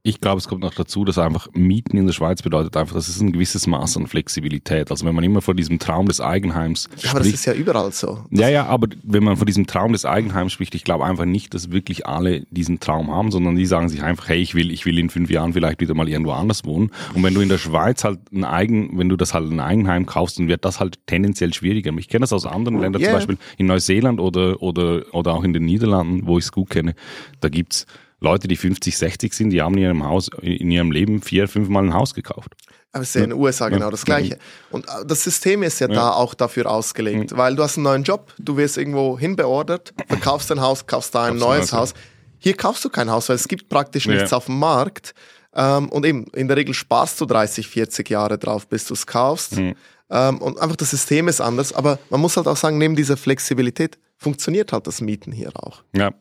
Ich 0.07 0.21
glaube, 0.21 0.37
es 0.37 0.47
kommt 0.47 0.61
noch 0.61 0.73
dazu, 0.73 1.03
dass 1.03 1.17
einfach 1.17 1.49
Mieten 1.51 1.97
in 1.97 2.05
der 2.05 2.13
Schweiz 2.13 2.41
bedeutet 2.41 2.77
einfach, 2.77 2.95
das 2.95 3.09
ist 3.09 3.19
ein 3.19 3.33
gewisses 3.33 3.67
Maß 3.67 3.97
an 3.97 4.07
Flexibilität. 4.07 4.89
Also 4.89 5.05
wenn 5.05 5.13
man 5.13 5.25
immer 5.25 5.41
vor 5.41 5.53
diesem 5.53 5.79
Traum 5.79 6.07
des 6.07 6.21
Eigenheims 6.21 6.83
spricht. 6.83 7.03
Ja, 7.03 7.11
aber 7.11 7.19
das 7.19 7.27
ist 7.27 7.45
ja 7.45 7.51
überall 7.51 7.91
so. 7.91 8.23
Ja, 8.31 8.47
ja, 8.47 8.67
aber 8.67 8.87
wenn 9.03 9.25
man 9.25 9.35
von 9.35 9.45
diesem 9.45 9.67
Traum 9.67 9.91
des 9.91 10.05
Eigenheims 10.05 10.53
spricht, 10.53 10.75
ich 10.75 10.85
glaube 10.85 11.03
einfach 11.03 11.25
nicht, 11.25 11.53
dass 11.53 11.71
wirklich 11.71 12.07
alle 12.07 12.45
diesen 12.51 12.79
Traum 12.79 13.11
haben, 13.11 13.31
sondern 13.31 13.57
die 13.57 13.65
sagen 13.65 13.89
sich 13.89 14.01
einfach, 14.01 14.29
hey, 14.29 14.37
ich 14.37 14.55
will, 14.55 14.71
ich 14.71 14.85
will 14.85 14.97
in 14.97 15.09
fünf 15.09 15.29
Jahren 15.29 15.51
vielleicht 15.51 15.81
wieder 15.81 15.93
mal 15.93 16.07
irgendwo 16.07 16.31
anders 16.31 16.63
wohnen. 16.63 16.89
Und 17.13 17.21
wenn 17.23 17.33
du 17.33 17.41
in 17.41 17.49
der 17.49 17.57
Schweiz 17.57 18.05
halt 18.05 18.19
ein 18.31 18.45
Eigen, 18.45 18.97
wenn 18.97 19.09
du 19.09 19.17
das 19.17 19.33
halt 19.33 19.51
ein 19.51 19.59
Eigenheim 19.59 20.05
kaufst, 20.05 20.39
dann 20.39 20.47
wird 20.47 20.63
das 20.63 20.79
halt 20.79 21.05
tendenziell 21.07 21.53
schwieriger. 21.53 21.91
Ich 21.97 22.07
kenne 22.07 22.21
das 22.21 22.31
aus 22.31 22.45
anderen 22.45 22.79
Ländern, 22.79 23.01
yeah. 23.01 23.11
zum 23.11 23.17
Beispiel 23.17 23.37
in 23.57 23.65
Neuseeland 23.65 24.21
oder, 24.21 24.61
oder, 24.63 25.03
oder 25.13 25.33
auch 25.33 25.43
in 25.43 25.51
den 25.51 25.65
Niederlanden, 25.65 26.27
wo 26.27 26.37
ich 26.37 26.45
es 26.45 26.53
gut 26.53 26.69
kenne. 26.69 26.95
Da 27.41 27.49
gibt's 27.49 27.85
Leute, 28.19 28.47
die 28.47 28.55
50, 28.55 28.97
60 28.97 29.33
sind, 29.33 29.49
die 29.51 29.61
haben 29.61 29.75
in 29.75 29.83
ihrem 29.83 30.03
Haus, 30.03 30.29
in 30.41 30.71
ihrem 30.71 30.91
Leben 30.91 31.21
vier, 31.21 31.47
fünfmal 31.47 31.83
ein 31.83 31.93
Haus 31.93 32.13
gekauft. 32.13 32.53
Aber 32.91 33.03
es 33.03 33.09
ist 33.09 33.15
ja 33.15 33.23
in 33.23 33.29
den 33.29 33.39
USA 33.39 33.69
genau 33.69 33.91
das 33.91 34.05
Gleiche. 34.05 34.39
Und 34.71 34.85
äh, 34.85 35.05
das 35.05 35.23
System 35.23 35.61
ist 35.61 35.79
ja, 35.79 35.87
da 35.87 36.11
auch 36.11 36.33
dafür 36.33 36.69
ausgelegt, 36.69 37.37
weil 37.37 37.55
du 37.55 37.63
hast 37.63 37.77
einen 37.77 37.83
neuen 37.83 38.03
Job, 38.03 38.33
du 38.39 38.57
wirst 38.57 38.77
irgendwo 38.77 39.19
hinbeordert, 39.19 39.93
verkaufst 40.07 40.51
ein 40.51 40.61
Haus, 40.61 40.87
kaufst 40.87 41.13
da 41.13 41.25
ein 41.25 41.37
neues 41.37 41.73
Haus. 41.73 41.93
Hier 42.39 42.55
kaufst 42.55 42.85
du 42.85 42.89
kein 42.89 43.09
Haus, 43.11 43.29
weil 43.29 43.35
es 43.35 43.47
gibt 43.47 43.69
praktisch 43.69 44.07
nichts 44.07 44.33
auf 44.33 44.45
dem 44.45 44.57
Markt. 44.57 45.13
Ähm, 45.53 45.89
und 45.89 46.05
eben, 46.05 46.25
in 46.33 46.47
der 46.47 46.57
Regel 46.57 46.73
sparst 46.73 47.19
du 47.21 47.25
30, 47.25 47.67
40 47.67 48.09
Jahre 48.09 48.37
drauf, 48.37 48.67
bis 48.67 48.85
du 48.85 48.93
es 48.93 49.05
kaufst. 49.05 49.57
Ähm, 49.57 50.37
und 50.37 50.59
einfach 50.59 50.75
das 50.75 50.91
System 50.91 51.27
ist 51.27 51.41
anders. 51.41 51.73
Aber 51.73 51.99
man 52.09 52.21
muss 52.21 52.37
halt 52.37 52.47
auch 52.47 52.57
sagen, 52.57 52.77
neben 52.77 52.95
dieser 52.95 53.17
Flexibilität 53.17 53.97
funktioniert 54.17 54.71
halt 54.71 54.87
das 54.87 55.01
Mieten 55.01 55.31
hier 55.31 55.51
auch. 55.55 55.83
Ja. 55.95 56.11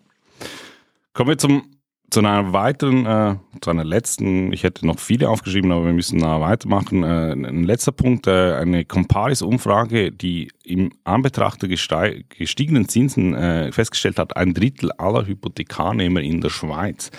Kommen 1.12 1.30
wir 1.30 1.38
zum 1.38 1.75
zu 2.10 2.20
einer 2.20 2.52
weiteren, 2.52 3.04
äh, 3.06 3.36
zu 3.60 3.70
einer 3.70 3.84
letzten, 3.84 4.52
ich 4.52 4.62
hätte 4.62 4.86
noch 4.86 4.98
viele 4.98 5.28
aufgeschrieben, 5.28 5.72
aber 5.72 5.86
wir 5.86 5.92
müssen 5.92 6.20
da 6.20 6.40
weitermachen. 6.40 7.02
Äh, 7.02 7.32
ein 7.32 7.64
letzter 7.64 7.92
Punkt, 7.92 8.26
äh, 8.26 8.54
eine 8.54 8.84
Comparis-Umfrage, 8.84 10.12
die 10.12 10.52
im 10.64 10.92
Anbetracht 11.04 11.62
der 11.62 11.68
gestiegenen 11.68 12.88
Zinsen 12.88 13.34
äh, 13.34 13.72
festgestellt 13.72 14.18
hat, 14.18 14.36
ein 14.36 14.54
Drittel 14.54 14.92
aller 14.92 15.26
Hypothekarnehmer 15.26 16.20
in 16.20 16.40
der 16.40 16.50
Schweiz 16.50 17.10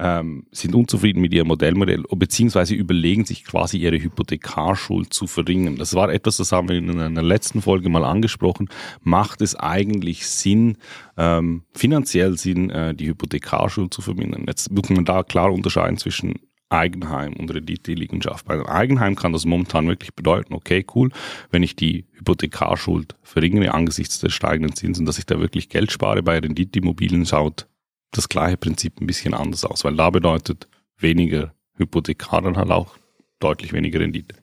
ähm, 0.00 0.46
sind 0.50 0.74
unzufrieden 0.74 1.20
mit 1.20 1.34
ihrem 1.34 1.48
Modellmodell 1.48 2.04
beziehungsweise 2.16 2.74
überlegen 2.74 3.26
sich 3.26 3.44
quasi 3.44 3.76
ihre 3.76 4.00
Hypothekarschuld 4.00 5.12
zu 5.12 5.26
verringern. 5.26 5.76
Das 5.76 5.94
war 5.94 6.10
etwas, 6.10 6.38
das 6.38 6.52
haben 6.52 6.68
wir 6.68 6.76
in 6.76 6.98
einer 6.98 7.22
letzten 7.22 7.60
Folge 7.60 7.90
mal 7.90 8.04
angesprochen. 8.04 8.68
Macht 9.02 9.42
es 9.42 9.54
eigentlich 9.54 10.26
Sinn, 10.26 10.78
ähm, 11.18 11.64
finanziell 11.74 12.38
Sinn, 12.38 12.70
äh, 12.70 12.94
die 12.94 13.08
Hypothekarschuld 13.08 13.92
zu 13.92 14.00
vermindern? 14.00 14.44
Jetzt 14.48 14.72
muss 14.72 14.88
man 14.88 15.04
da 15.04 15.22
klar 15.22 15.52
unterscheiden 15.52 15.98
zwischen 15.98 16.36
Eigenheim 16.70 17.34
und 17.34 17.52
Renditeliegenschaft. 17.52 18.46
Bei 18.46 18.54
einem 18.54 18.66
Eigenheim 18.66 19.16
kann 19.16 19.32
das 19.32 19.44
momentan 19.44 19.88
wirklich 19.88 20.14
bedeuten, 20.14 20.54
okay, 20.54 20.86
cool, 20.94 21.10
wenn 21.50 21.62
ich 21.62 21.76
die 21.76 22.06
Hypothekarschuld 22.12 23.16
verringere 23.22 23.74
angesichts 23.74 24.20
der 24.20 24.30
steigenden 24.30 24.76
Zinsen, 24.76 25.04
dass 25.04 25.18
ich 25.18 25.26
da 25.26 25.40
wirklich 25.40 25.68
Geld 25.68 25.90
spare. 25.90 26.22
Bei 26.22 26.38
Renditeimmobilien 26.38 27.26
schaut 27.26 27.66
das 28.10 28.28
gleiche 28.28 28.56
Prinzip 28.56 29.00
ein 29.00 29.06
bisschen 29.06 29.34
anders 29.34 29.64
aus, 29.64 29.84
weil 29.84 29.96
da 29.96 30.10
bedeutet 30.10 30.68
weniger 30.98 31.52
Hypothekar 31.76 32.42
dann 32.42 32.56
halt 32.56 32.70
auch 32.70 32.96
deutlich 33.38 33.72
weniger 33.72 34.00
Rendite. 34.00 34.34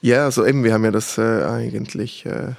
Ja, 0.00 0.24
also 0.24 0.46
eben, 0.46 0.62
wir 0.62 0.72
haben 0.72 0.84
ja 0.84 0.92
das 0.92 1.18
äh, 1.18 1.42
eigentlich 1.44 2.24
äh, 2.24 2.52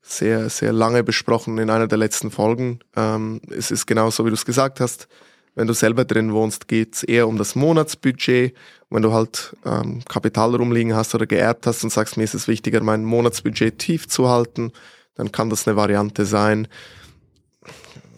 sehr, 0.00 0.48
sehr 0.48 0.72
lange 0.72 1.04
besprochen 1.04 1.58
in 1.58 1.68
einer 1.68 1.86
der 1.86 1.98
letzten 1.98 2.30
Folgen. 2.30 2.80
Ähm, 2.96 3.40
es 3.50 3.70
ist 3.70 3.86
genauso, 3.86 4.24
wie 4.24 4.30
du 4.30 4.34
es 4.34 4.46
gesagt 4.46 4.80
hast. 4.80 5.08
Wenn 5.54 5.66
du 5.66 5.74
selber 5.74 6.04
drin 6.04 6.32
wohnst, 6.32 6.68
geht 6.68 6.94
es 6.94 7.02
eher 7.02 7.28
um 7.28 7.36
das 7.36 7.54
Monatsbudget. 7.54 8.54
wenn 8.88 9.02
du 9.02 9.12
halt 9.12 9.56
ähm, 9.66 10.02
Kapital 10.08 10.54
rumliegen 10.54 10.94
hast 10.94 11.14
oder 11.14 11.26
geerbt 11.26 11.66
hast 11.66 11.84
und 11.84 11.90
sagst, 11.90 12.16
mir 12.16 12.24
ist 12.24 12.34
es 12.34 12.48
wichtiger, 12.48 12.82
mein 12.82 13.04
Monatsbudget 13.04 13.78
tief 13.78 14.08
zu 14.08 14.28
halten, 14.28 14.72
dann 15.16 15.32
kann 15.32 15.50
das 15.50 15.68
eine 15.68 15.76
Variante 15.76 16.24
sein 16.24 16.66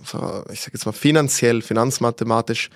ich 0.03 0.61
sage 0.61 0.73
jetzt 0.75 0.87
mal 0.87 0.93
finanziell, 0.93 1.63
finanzmathematisch, 1.63 2.71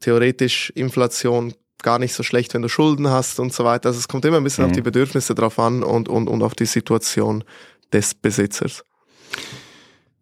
theoretisch 0.00 0.70
Inflation 0.70 1.54
gar 1.82 1.98
nicht 1.98 2.14
so 2.14 2.22
schlecht, 2.22 2.54
wenn 2.54 2.62
du 2.62 2.68
Schulden 2.68 3.08
hast 3.08 3.40
und 3.40 3.52
so 3.52 3.64
weiter. 3.64 3.88
Also 3.88 3.98
es 3.98 4.08
kommt 4.08 4.24
immer 4.24 4.38
ein 4.38 4.44
bisschen 4.44 4.64
mhm. 4.64 4.70
auf 4.70 4.76
die 4.76 4.82
Bedürfnisse 4.82 5.34
drauf 5.34 5.58
an 5.58 5.82
und, 5.82 6.08
und, 6.08 6.28
und 6.28 6.42
auf 6.42 6.54
die 6.54 6.66
Situation 6.66 7.44
des 7.92 8.14
Besitzers. 8.14 8.84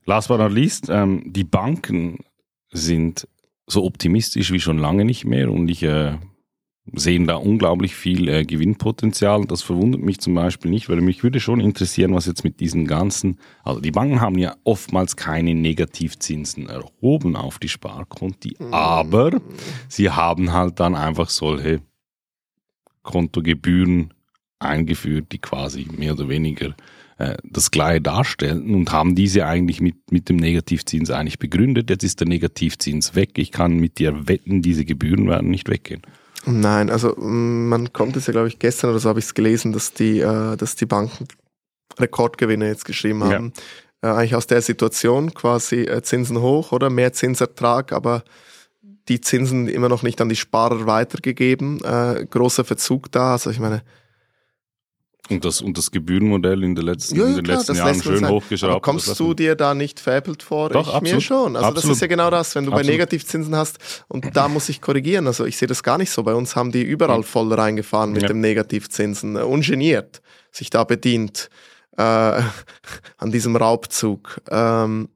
Last 0.07 0.29
but 0.29 0.39
not 0.39 0.53
least, 0.53 0.89
ähm, 0.89 1.23
die 1.27 1.45
Banken 1.45 2.25
sind 2.73 3.29
so 3.67 3.85
optimistisch 3.85 4.51
wie 4.53 4.61
schon 4.61 4.79
lange 4.79 5.05
nicht 5.05 5.25
mehr 5.25 5.51
und 5.51 5.69
ich 5.69 5.83
äh, 5.83 6.19
sehen 6.93 7.27
da 7.27 7.37
unglaublich 7.37 7.95
viel 7.95 8.29
äh, 8.29 8.45
Gewinnpotenzial. 8.45 9.45
Das 9.45 9.63
verwundert 9.63 10.03
mich 10.03 10.19
zum 10.21 10.35
Beispiel 10.35 10.71
nicht, 10.71 10.89
weil 10.89 11.01
mich 11.01 11.23
würde 11.23 11.41
schon 11.41 11.61
interessieren, 11.61 12.15
was 12.15 12.27
jetzt 12.27 12.45
mit 12.45 12.61
diesen 12.61 12.87
ganzen, 12.87 13.39
also 13.63 13.81
die 13.81 13.91
Banken 13.91 14.21
haben 14.21 14.39
ja 14.39 14.57
oftmals 14.65 15.17
keine 15.17 15.55
Negativzinsen 15.55 16.69
erhoben 16.69 17.37
auf 17.37 17.59
die 17.59 17.69
Sparkonti, 17.69 18.57
mhm. 18.59 18.75
aber 18.75 19.41
sie 19.89 20.11
haben 20.11 20.53
halt 20.53 20.81
dann 20.81 20.95
einfach 20.95 21.31
solche 21.31 21.81
Kontogebühren 23.03 24.13
eingeführt, 24.59 25.33
die 25.33 25.39
quasi 25.39 25.87
mehr 25.97 26.13
oder 26.13 26.29
weniger 26.29 26.75
äh, 27.19 27.37
das 27.45 27.71
Gleiche 27.71 28.01
darstellen 28.01 28.75
und 28.75 28.93
haben 28.93 29.15
diese 29.15 29.47
eigentlich 29.47 29.81
mit, 29.81 30.11
mit 30.11 30.29
dem 30.29 30.37
Negativzins 30.37 31.11
eigentlich 31.11 31.39
begründet. 31.39 31.89
Jetzt 31.89 32.05
ist 32.05 32.21
der 32.21 32.29
Negativzins 32.29 33.15
weg. 33.15 33.39
Ich 33.39 33.53
kann 33.53 33.77
mit 33.77 33.99
dir 33.99 34.29
wetten, 34.29 34.61
diese 34.61 34.85
Gebühren 34.85 35.29
werden 35.29 35.51
nicht 35.51 35.69
weggehen. 35.69 36.03
Nein, 36.47 36.91
also 36.91 37.15
mm, 37.17 37.69
man 37.69 37.93
konnte 37.93 38.19
es 38.19 38.27
ja, 38.27 38.33
glaube 38.33 38.49
ich, 38.49 38.59
gestern 38.59 38.91
oder 38.91 38.99
so 38.99 39.09
habe 39.09 39.19
ich 39.19 39.27
es 39.27 39.35
gelesen, 39.35 39.73
dass 39.73 39.93
die, 39.93 40.21
äh, 40.21 40.57
dass 40.57 40.77
die 40.77 40.87
Banken 40.87 41.27
Rekordgewinne 41.99 42.67
jetzt 42.67 42.85
geschrieben 42.85 43.25
haben. 43.25 43.53
Ja. 44.03 44.11
Äh, 44.11 44.17
eigentlich 44.17 44.35
aus 44.35 44.47
der 44.47 44.63
Situation 44.63 45.35
quasi 45.35 45.83
äh, 45.83 46.03
Zinsen 46.03 46.41
hoch 46.41 46.73
oder 46.73 46.89
mehr 46.89 47.13
Zinsertrag, 47.13 47.93
aber 47.93 48.25
die 49.09 49.21
Zinsen 49.21 49.69
immer 49.69 49.89
noch 49.89 50.03
nicht 50.03 50.21
an 50.21 50.29
die 50.29 50.37
Sparer 50.37 50.87
weitergegeben. 50.87 51.79
Großer 51.79 52.65
Verzug 52.65 53.11
da. 53.11 53.33
Also 53.33 53.51
ich 53.51 53.59
meine, 53.59 53.83
und 55.31 55.45
das, 55.45 55.61
und 55.61 55.79
das 55.79 55.91
Gebührenmodell 55.91 56.63
in, 56.65 56.75
der 56.75 56.85
letzten, 56.85 57.17
ja, 57.17 57.23
ja, 57.23 57.29
in 57.29 57.37
den 57.37 57.45
klar, 57.45 57.59
letzten 57.59 57.77
Jahren 57.77 58.03
schön 58.03 58.19
sein. 58.19 58.31
hochgeschraubt. 58.31 58.71
Aber 58.73 58.81
kommst 58.81 59.19
du 59.19 59.35
dir 59.35 59.55
da 59.55 59.75
nicht 59.75 60.01
veräppelt 60.01 60.43
vor? 60.43 60.71
Doch, 60.71 60.89
ich 60.89 60.95
absolut. 60.95 61.15
mir 61.15 61.21
schon. 61.21 61.57
Also 61.57 61.69
absolut. 61.69 61.77
das 61.77 61.97
ist 61.97 62.01
ja 62.01 62.07
genau 62.07 62.31
das, 62.31 62.55
wenn 62.55 62.65
du 62.65 62.73
absolut. 62.73 62.87
bei 62.87 62.93
Negativzinsen 62.93 63.55
hast 63.55 64.05
und 64.09 64.37
da 64.37 64.49
muss 64.49 64.69
ich 64.69 64.81
korrigieren. 64.81 65.27
Also 65.27 65.45
ich 65.45 65.57
sehe 65.57 65.69
das 65.69 65.83
gar 65.83 65.99
nicht 65.99 66.11
so. 66.11 66.23
Bei 66.23 66.35
uns 66.35 66.57
haben 66.57 66.73
die 66.73 66.83
überall 66.83 67.23
voll 67.23 67.53
reingefahren 67.53 68.13
mit 68.13 68.23
ja. 68.23 68.29
dem 68.29 68.41
Negativzinsen. 68.41 69.37
Ungeniert 69.37 70.21
sich 70.53 70.71
da 70.71 70.85
bedient 70.85 71.49
äh, 71.97 72.03
an 73.19 73.31
diesem 73.31 73.57
Raubzug. 73.57 74.41
Ähm, 74.51 75.09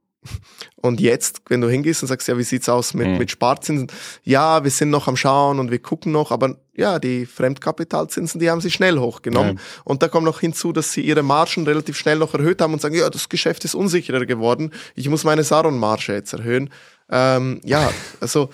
und 0.76 1.00
jetzt, 1.00 1.42
wenn 1.48 1.60
du 1.60 1.68
hingehst 1.68 2.02
und 2.02 2.08
sagst, 2.08 2.28
ja, 2.28 2.36
wie 2.36 2.42
sieht's 2.42 2.68
aus 2.68 2.94
mit, 2.94 3.06
mhm. 3.06 3.18
mit 3.18 3.30
Sparzinsen? 3.30 3.88
Ja, 4.22 4.64
wir 4.64 4.70
sind 4.70 4.90
noch 4.90 5.08
am 5.08 5.16
Schauen 5.16 5.58
und 5.58 5.70
wir 5.70 5.78
gucken 5.78 6.12
noch, 6.12 6.30
aber 6.30 6.56
ja, 6.74 6.98
die 6.98 7.26
Fremdkapitalzinsen, 7.26 8.40
die 8.40 8.50
haben 8.50 8.60
sie 8.60 8.70
schnell 8.70 8.98
hochgenommen. 8.98 9.56
Ja. 9.56 9.62
Und 9.84 10.02
da 10.02 10.08
kommt 10.08 10.24
noch 10.24 10.40
hinzu, 10.40 10.72
dass 10.72 10.92
sie 10.92 11.02
ihre 11.02 11.22
Margen 11.22 11.64
relativ 11.64 11.96
schnell 11.96 12.18
noch 12.18 12.34
erhöht 12.34 12.60
haben 12.60 12.72
und 12.72 12.82
sagen, 12.82 12.94
ja, 12.94 13.08
das 13.08 13.28
Geschäft 13.28 13.64
ist 13.64 13.74
unsicherer 13.74 14.26
geworden, 14.26 14.72
ich 14.94 15.08
muss 15.08 15.24
meine 15.24 15.44
Saron-Marge 15.44 16.12
jetzt 16.12 16.32
erhöhen. 16.32 16.70
Ähm, 17.10 17.60
ja, 17.64 17.90
also 18.20 18.50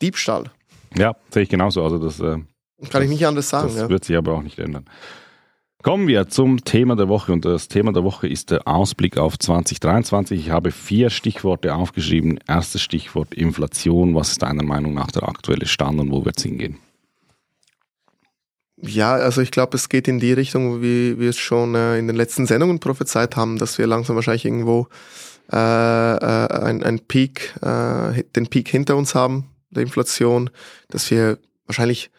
Diebstahl. 0.00 0.50
Ja, 0.96 1.16
sehe 1.30 1.42
ich 1.42 1.48
genauso. 1.48 1.82
Also 1.84 1.98
das, 1.98 2.20
äh, 2.20 2.22
Kann 2.22 2.46
das, 2.90 3.02
ich 3.02 3.10
nicht 3.10 3.26
anders 3.26 3.48
sagen. 3.48 3.68
Das 3.68 3.76
ja. 3.76 3.88
wird 3.88 4.04
sich 4.04 4.16
aber 4.16 4.32
auch 4.32 4.42
nicht 4.42 4.58
ändern. 4.58 4.86
Kommen 5.86 6.08
wir 6.08 6.26
zum 6.26 6.64
Thema 6.64 6.96
der 6.96 7.08
Woche 7.08 7.32
und 7.32 7.44
das 7.44 7.68
Thema 7.68 7.92
der 7.92 8.02
Woche 8.02 8.26
ist 8.26 8.50
der 8.50 8.66
Ausblick 8.66 9.18
auf 9.18 9.38
2023. 9.38 10.36
Ich 10.36 10.50
habe 10.50 10.72
vier 10.72 11.10
Stichworte 11.10 11.76
aufgeschrieben. 11.76 12.40
Erstes 12.48 12.82
Stichwort 12.82 13.32
Inflation. 13.32 14.12
Was 14.16 14.32
ist 14.32 14.42
deiner 14.42 14.64
Meinung 14.64 14.94
nach 14.94 15.12
der 15.12 15.28
aktuelle 15.28 15.66
Stand 15.66 16.00
und 16.00 16.10
wo 16.10 16.24
wird 16.24 16.38
es 16.38 16.42
hingehen? 16.42 16.78
Ja, 18.78 19.14
also 19.14 19.40
ich 19.42 19.52
glaube, 19.52 19.76
es 19.76 19.88
geht 19.88 20.08
in 20.08 20.18
die 20.18 20.32
Richtung, 20.32 20.82
wie 20.82 21.20
wir 21.20 21.30
es 21.30 21.38
schon 21.38 21.76
äh, 21.76 22.00
in 22.00 22.08
den 22.08 22.16
letzten 22.16 22.46
Sendungen 22.46 22.80
prophezeit 22.80 23.36
haben, 23.36 23.56
dass 23.56 23.78
wir 23.78 23.86
langsam 23.86 24.16
wahrscheinlich 24.16 24.44
irgendwo 24.44 24.88
äh, 25.52 25.56
äh, 25.56 26.64
ein, 26.64 26.82
ein 26.82 26.98
Peak, 26.98 27.54
äh, 27.62 28.24
den 28.34 28.48
Peak 28.48 28.68
hinter 28.68 28.96
uns 28.96 29.14
haben, 29.14 29.50
der 29.70 29.84
Inflation, 29.84 30.50
dass 30.88 31.08
wir 31.12 31.38
wahrscheinlich 31.66 32.10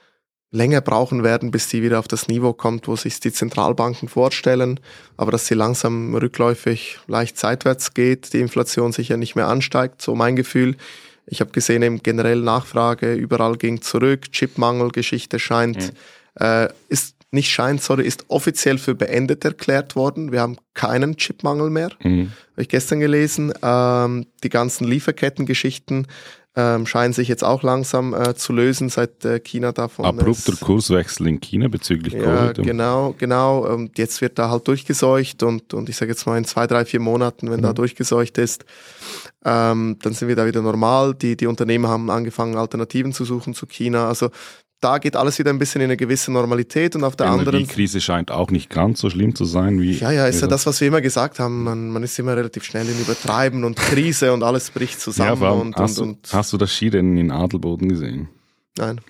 länger 0.52 0.82
brauchen 0.82 1.24
werden, 1.24 1.52
bis 1.52 1.70
sie 1.70 1.82
wieder 1.82 2.00
auf 2.00 2.08
das 2.08 2.28
Niveau 2.28 2.54
kommt, 2.54 2.88
wo 2.88 2.96
sich 2.96 3.20
die 3.20 3.34
Zentralbanken 3.34 4.08
vorstellen, 4.08 4.80
aber 5.18 5.32
dass 5.32 5.48
sie 5.48 5.56
langsam 5.56 6.16
rückläufig 6.16 7.00
leicht 7.08 7.38
seitwärts 7.38 7.94
geht, 7.94 8.34
die 8.34 8.40
Inflation 8.40 8.94
sicher 8.94 9.18
nicht 9.18 9.36
mehr 9.36 9.48
ansteigt, 9.48 10.02
so 10.02 10.16
mein 10.16 10.36
Gefühl. 10.36 10.78
Ich 11.26 11.42
habe 11.42 11.52
gesehen, 11.52 11.84
eben 11.84 12.02
generell 12.02 12.40
Nachfrage 12.40 13.14
überall 13.14 13.58
ging 13.58 13.82
zurück, 13.82 14.32
Chipmangel-Geschichte 14.32 15.40
scheint, 15.40 15.94
mhm. 16.40 16.46
äh, 16.46 16.70
ist 16.88 17.17
nicht 17.32 17.52
scheint, 17.52 17.82
sorry, 17.82 18.06
ist 18.06 18.26
offiziell 18.30 18.78
für 18.78 18.96
beendet 18.96 19.44
erklärt 19.44 19.96
worden. 19.96 20.32
Wir 20.32 20.42
haben 20.42 20.58
keinen 20.74 21.18
Chipmangel 21.18 21.70
mehr. 21.70 21.90
Mhm. 22.02 22.32
Habe 22.54 22.62
ich 22.62 22.70
gestern 22.70 23.00
gelesen. 23.00 23.54
Ähm, 23.62 24.28
die 24.44 24.50
ganzen 24.50 24.88
Lieferkettengeschichten 24.88 26.08
ähm, 26.56 26.88
scheinen 26.88 27.14
sich 27.14 27.28
jetzt 27.28 27.44
auch 27.44 27.62
langsam 27.62 28.16
äh, 28.16 28.34
zu 28.34 28.52
lösen, 28.52 28.90
seit 28.90 29.24
äh, 29.26 29.40
China 29.40 29.74
davon. 29.74 30.06
Abrupter 30.06 30.54
ist. 30.54 30.62
Kurswechsel 30.62 31.28
in 31.28 31.40
China 31.40 31.68
bezüglich 31.68 32.14
ja, 32.14 32.24
Covid. 32.24 32.66
Genau, 32.66 33.14
genau. 33.16 33.60
Und 33.60 34.00
jetzt 34.00 34.22
wird 34.22 34.40
da 34.40 34.50
halt 34.50 34.68
durchgeseucht 34.68 35.44
und, 35.44 35.76
und 35.76 35.88
ich 35.88 35.96
sage 35.98 36.12
jetzt 36.12 36.26
mal 36.26 36.36
in 36.36 36.46
zwei, 36.46 36.66
drei, 36.66 36.84
vier 36.86 37.00
Monaten, 37.00 37.52
wenn 37.52 37.60
mhm. 37.60 37.64
da 37.64 37.74
durchgeseucht 37.74 38.40
ist, 38.40 38.66
ähm, 39.46 39.98
dann 40.02 40.14
sind 40.14 40.30
wir 40.30 40.36
da 40.36 40.48
wieder 40.48 40.64
normal. 40.64 41.14
Die, 41.14 41.38
die 41.38 41.46
Unternehmen 41.46 41.86
haben 41.86 42.10
angefangen, 42.10 42.58
Alternativen 42.58 43.14
zu 43.14 43.24
suchen 43.24 43.54
zu 43.54 43.68
China. 43.68 44.08
Also 44.08 44.32
da 44.80 45.00
geht 45.00 45.16
alles 45.16 45.40
wieder 45.40 45.50
ein 45.50 45.58
bisschen 45.58 45.82
in 45.82 45.86
eine 45.86 45.98
gewisse 45.98 46.32
Normalität 46.32 46.96
und 46.96 47.04
auf 47.04 47.16
der 47.16 47.28
anderen. 47.28 47.60
Die 47.60 47.66
Krise 47.66 48.00
scheint 48.00 48.30
auch 48.30 48.52
nicht 48.52 48.70
ganz 48.70 49.00
so 49.00 49.10
schlimm 49.10 49.34
zu 49.34 49.46
sein 49.46 49.82
wie. 49.82 49.94
Ja, 49.94 50.12
ja, 50.12 50.28
ist 50.28 50.42
ja 50.42 50.48
das, 50.48 50.66
was 50.66 50.80
wir 50.82 50.88
immer 50.88 51.02
gesagt 51.02 51.40
haben. 51.40 51.64
Man, 51.64 51.90
man 51.90 52.04
ist 52.04 52.18
immer 52.20 52.36
relativ 52.38 52.64
schnell 52.64 52.88
in 52.88 53.00
Übertreiben 53.00 53.64
und 53.64 53.76
Krise 53.76 54.34
und 54.34 54.44
alles 54.44 54.70
bricht 54.70 55.00
zusammen. 55.00 55.42
Ja, 55.42 55.50
und, 55.50 55.76
hast, 55.78 56.00
und, 56.00 56.10
und 56.10 56.32
du, 56.32 56.38
hast 56.38 56.54
du 56.54 56.58
das 56.58 56.72
Skirennen 56.72 57.18
in 57.18 57.32
Adelboden 57.32 57.90
gesehen? 57.90 58.30
Nein. 58.78 59.02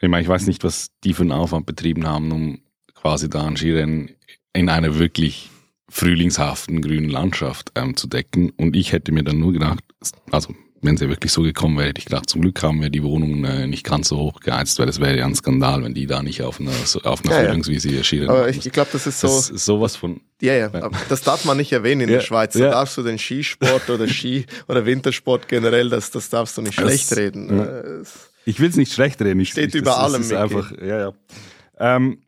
Ich 0.00 0.08
meine, 0.08 0.22
ich 0.22 0.28
weiß 0.28 0.46
nicht, 0.46 0.64
was 0.64 0.90
die 1.04 1.14
für 1.14 1.22
einen 1.22 1.32
Aufwand 1.32 1.66
betrieben 1.66 2.06
haben, 2.06 2.32
um 2.32 2.60
quasi 2.94 3.30
da 3.30 3.46
ein 3.46 3.56
Skirennen 3.56 4.10
in 4.52 4.68
einer 4.68 4.98
wirklich 4.98 5.50
frühlingshaften 5.88 6.80
grünen 6.82 7.10
Landschaft 7.10 7.72
ähm, 7.74 7.96
zu 7.96 8.08
decken. 8.08 8.50
Und 8.50 8.74
ich 8.74 8.92
hätte 8.92 9.12
mir 9.12 9.22
dann 9.22 9.38
nur 9.38 9.52
gedacht, 9.52 9.84
also 10.30 10.54
wenn 10.82 10.94
es 10.94 11.00
ja 11.00 11.08
wirklich 11.08 11.30
so 11.32 11.42
gekommen 11.42 11.76
wäre, 11.76 11.88
hätte 11.88 11.98
ich 11.98 12.06
gedacht, 12.06 12.28
zum 12.30 12.40
Glück 12.40 12.62
haben 12.62 12.80
wir 12.80 12.88
die 12.90 13.02
Wohnung 13.02 13.44
äh, 13.44 13.66
nicht 13.66 13.84
ganz 13.84 14.08
so 14.08 14.16
hoch 14.18 14.40
geheizt, 14.40 14.78
weil 14.78 14.88
es 14.88 14.98
wäre 15.00 15.18
ja 15.18 15.26
ein 15.26 15.34
Skandal, 15.34 15.82
wenn 15.84 15.92
die 15.94 16.06
da 16.06 16.22
nicht 16.22 16.42
auf 16.42 16.58
einer, 16.60 16.72
so, 16.72 17.00
auf 17.02 17.24
einer 17.24 17.34
Ja. 17.38 17.44
Frühlingswiese 17.48 17.94
erschienen 17.96 18.30
Aber 18.30 18.48
ich, 18.48 18.64
ich 18.64 18.72
glaube, 18.72 18.88
das 18.92 19.06
ist 19.06 19.20
so. 19.20 19.26
Das 19.26 19.50
ist 19.50 19.64
sowas 19.64 19.96
von, 19.96 20.20
Ja, 20.40 20.54
ja, 20.54 20.90
das 21.08 21.22
darf 21.22 21.44
man 21.44 21.56
nicht 21.58 21.72
erwähnen 21.72 22.02
in 22.02 22.08
Ja, 22.08 22.14
der 22.16 22.22
Schweiz. 22.22 22.54
Da 22.54 22.70
darfst 22.70 22.96
du 22.96 23.02
den 23.02 23.18
Skisport 23.18 23.90
oder 23.90 24.08
Ski 24.08 24.46
oder 24.68 24.86
Wintersport 24.86 25.48
generell, 25.48 25.90
das, 25.90 26.10
das 26.10 26.28
darfst 26.30 26.56
du 26.56 26.62
nicht 26.62 26.78
Das- 26.78 26.84
schlecht 26.84 27.16
reden. 27.16 28.04
ich 28.46 28.58
will 28.60 28.70
es 28.70 28.76
nicht 28.76 28.92
schlecht 28.92 29.20
reden. 29.20 29.40
Ich, 29.40 29.50
Steht 29.50 29.68
ich, 29.74 29.82
über 29.82 29.90
das, 29.90 29.98
allem, 29.98 30.12
Das 30.22 30.26
ist 30.26 30.32
einfach, 30.32 30.72
ja, 30.80 30.98
ja. 30.98 31.12
Ähm, 31.78 32.18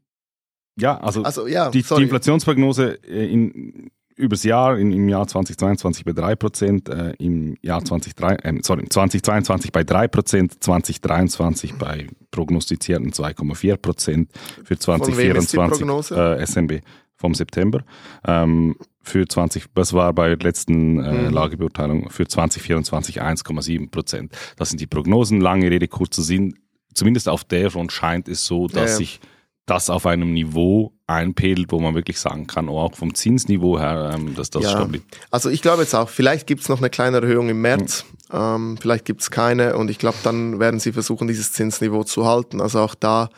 ja, 0.76 0.99
also, 0.99 1.23
Also 1.23 1.47
ja, 1.47 1.71
die, 1.71 1.82
die. 1.82 2.02
Inflationsprognose 2.02 2.99
äh, 3.06 3.32
in, 3.32 3.90
übers 4.23 4.45
Jahr, 4.45 4.79
in, 4.79 4.93
im 4.93 5.09
Jahr 5.09 5.26
2022 5.26 6.05
bei 6.05 6.12
3%, 6.12 6.91
äh, 6.91 7.14
im 7.19 7.57
Jahr 7.62 7.85
2003, 7.85 8.35
äh, 8.37 8.59
sorry, 8.62 8.88
2022 8.88 9.73
bei 9.73 9.83
3%, 9.83 10.61
2023 10.61 11.75
bei 11.75 12.07
prognostizierten 12.31 13.12
2,4% 13.12 14.26
für 14.64 14.76
Von 14.76 15.00
wem 15.17 15.37
ist 15.37 15.52
die 15.52 15.57
2024 15.57 15.79
Prognose? 15.81 16.14
äh, 16.38 16.47
SNB 16.47 16.81
vom 17.17 17.35
September. 17.35 17.85
Ähm, 18.26 18.76
für 19.05 19.26
20, 19.26 19.67
das 19.75 19.93
war 19.93 20.12
bei 20.12 20.29
der 20.29 20.38
letzten 20.38 20.99
äh, 21.02 21.12
Mhm. 21.29 21.35
Lagebeurteilung 21.35 22.11
für 22.11 22.26
2024 22.26 23.21
1,7 23.21 23.91
Prozent. 23.91 24.33
Das 24.57 24.71
sind 24.71 24.81
die 24.81 24.87
Prognosen. 24.87 25.41
Lange 25.41 25.71
Rede, 25.71 25.88
kurzer 25.88 26.23
Sinn. 26.23 26.55
Zumindest 26.95 27.29
auf 27.29 27.43
der 27.45 27.71
Front 27.71 27.91
scheint 27.93 28.29
es 28.29 28.45
so, 28.45 28.67
dass 28.69 28.76
Ja, 28.76 28.83
ja. 28.83 28.97
sich 28.97 29.21
das 29.67 29.91
auf 29.91 30.07
einem 30.07 30.33
Niveau 30.33 30.93
einpegelt, 31.12 31.71
wo 31.73 31.78
man 31.81 31.95
wirklich 31.95 32.19
sagen 32.19 32.47
kann, 32.47 32.69
oh, 32.69 32.78
auch 32.78 32.95
vom 32.97 33.14
Zinsniveau 33.14 33.78
her, 33.78 34.12
ähm, 34.14 34.35
dass 34.35 34.50
das 34.50 34.64
Ja. 34.64 34.71
stabil 34.71 35.02
Also 35.31 35.50
ich 35.50 35.62
glaube 35.62 35.83
jetzt 35.83 35.95
auch, 35.95 36.09
vielleicht 36.09 36.47
gibt 36.47 36.62
es 36.62 36.69
noch 36.69 36.78
eine 36.78 36.90
kleine 36.90 37.19
Erhöhung 37.19 37.49
im 37.49 37.61
März, 37.61 38.04
Hm. 38.31 38.40
ähm, 38.40 38.78
vielleicht 38.81 39.04
gibt 39.04 39.21
es 39.23 39.31
keine 39.31 39.76
und 39.76 39.90
ich 39.90 39.99
glaube, 39.99 40.19
dann 40.23 40.59
werden 40.61 40.81
sie 40.81 40.92
versuchen, 40.92 41.28
dieses 41.28 41.52
Zinsniveau 41.52 42.04
zu 42.04 42.26
halten. 42.26 42.61
Also 42.61 42.81
auch 42.81 42.95
da 42.95 43.28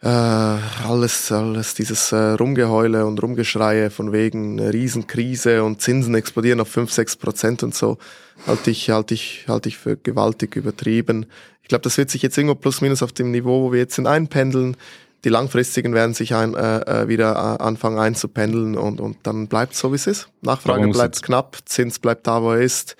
äh, 0.00 0.08
alles, 0.08 1.30
alles 1.30 1.74
dieses 1.74 2.10
äh, 2.10 2.16
Rumgeheule 2.16 3.06
und 3.06 3.22
Rumgeschreie 3.22 3.88
von 3.90 4.12
wegen 4.12 4.58
eine 4.58 4.72
Riesenkrise 4.72 5.62
und 5.62 5.80
Zinsen 5.80 6.16
explodieren 6.16 6.60
auf 6.60 6.68
5, 6.68 6.90
6 6.90 7.16
Prozent 7.16 7.62
und 7.62 7.72
so, 7.74 7.98
halte 8.46 8.72
ich, 8.72 8.90
halte 8.90 9.14
ich, 9.14 9.44
halte 9.46 9.68
ich 9.68 9.78
für 9.78 9.96
gewaltig 9.96 10.56
übertrieben. 10.56 11.26
Ich 11.62 11.68
glaube, 11.68 11.82
das 11.82 11.96
wird 11.98 12.10
sich 12.10 12.22
jetzt 12.22 12.36
irgendwo 12.36 12.56
plus 12.56 12.80
minus 12.80 13.04
auf 13.04 13.12
dem 13.12 13.30
Niveau, 13.30 13.62
wo 13.62 13.72
wir 13.72 13.78
jetzt 13.78 13.94
sind, 13.94 14.08
einpendeln. 14.08 14.76
Die 15.24 15.28
langfristigen 15.28 15.94
werden 15.94 16.14
sich 16.14 16.34
ein, 16.34 16.54
äh, 16.54 17.02
äh, 17.02 17.08
wieder 17.08 17.32
äh, 17.32 17.62
anfangen 17.62 17.98
einzupendeln 17.98 18.76
und, 18.76 19.00
und 19.00 19.18
dann 19.22 19.46
bleibt 19.48 19.74
so, 19.74 19.92
wie 19.92 19.96
es 19.96 20.06
ist. 20.06 20.28
Nachfrage 20.40 20.88
bleibt 20.88 21.22
knapp, 21.22 21.58
Zins 21.64 21.98
bleibt 21.98 22.26
da, 22.26 22.42
wo 22.42 22.52
er 22.52 22.60
ist, 22.60 22.96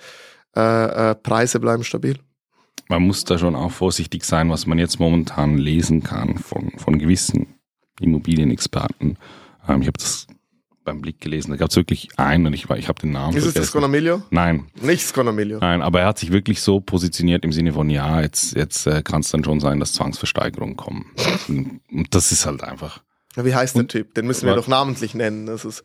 äh, 0.55 1.11
äh, 1.11 1.15
Preise 1.15 1.59
bleiben 1.59 1.83
stabil. 1.83 2.17
man 2.87 3.03
muss 3.03 3.25
da 3.25 3.37
schon 3.37 3.55
auch 3.55 3.71
vorsichtig 3.71 4.23
sein, 4.23 4.49
was 4.49 4.65
man 4.67 4.79
jetzt 4.79 4.99
momentan 4.99 5.57
lesen 5.57 6.03
kann 6.03 6.37
von, 6.37 6.71
von 6.77 6.97
gewissen 6.97 7.55
Immobilienexperten. 7.99 9.17
Ähm, 9.67 9.81
ich 9.81 9.87
habe 9.87 9.97
das 9.97 10.27
beim 10.83 11.01
Blick 11.01 11.19
gelesen. 11.21 11.51
Da 11.51 11.57
gab 11.57 11.69
es 11.69 11.75
wirklich 11.75 12.09
einen, 12.17 12.45
und 12.47 12.53
ich, 12.53 12.69
ich 12.69 12.87
habe 12.87 12.99
den 13.01 13.11
Namen 13.11 13.31
Ist 13.35 13.39
es 13.39 13.45
das 13.45 13.53
vergessen. 13.53 13.71
Sconamilio? 13.71 14.21
Nein, 14.29 14.67
Nicht 14.81 15.05
Sconamilio. 15.05 15.59
nein, 15.59 15.81
aber 15.81 16.01
er 16.01 16.07
hat 16.07 16.19
sich 16.19 16.31
wirklich 16.31 16.61
so 16.61 16.79
positioniert 16.79 17.43
im 17.45 17.51
Sinne 17.51 17.73
von, 17.73 17.89
ja, 17.89 18.21
jetzt, 18.21 18.55
jetzt 18.55 18.85
äh, 18.87 19.01
kann 19.03 19.21
es 19.21 19.29
dann 19.29 19.43
schon 19.43 19.59
sein, 19.59 19.79
dass 19.79 19.93
Zwangsversteigerungen 19.93 20.75
kommen. 20.77 21.11
Und 21.91 22.13
das 22.15 22.31
ist 22.31 22.45
halt 22.45 22.63
einfach. 22.63 23.01
Ja, 23.35 23.45
Wie 23.45 23.55
heißt 23.55 23.75
der 23.75 23.81
Und- 23.83 23.89
Typ? 23.91 24.13
Den 24.13 24.27
müssen 24.27 24.45
wir 24.45 24.55
doch 24.55 24.67
namentlich 24.67 25.13
nennen. 25.15 25.45
Das 25.47 25.65
ist, 25.65 25.83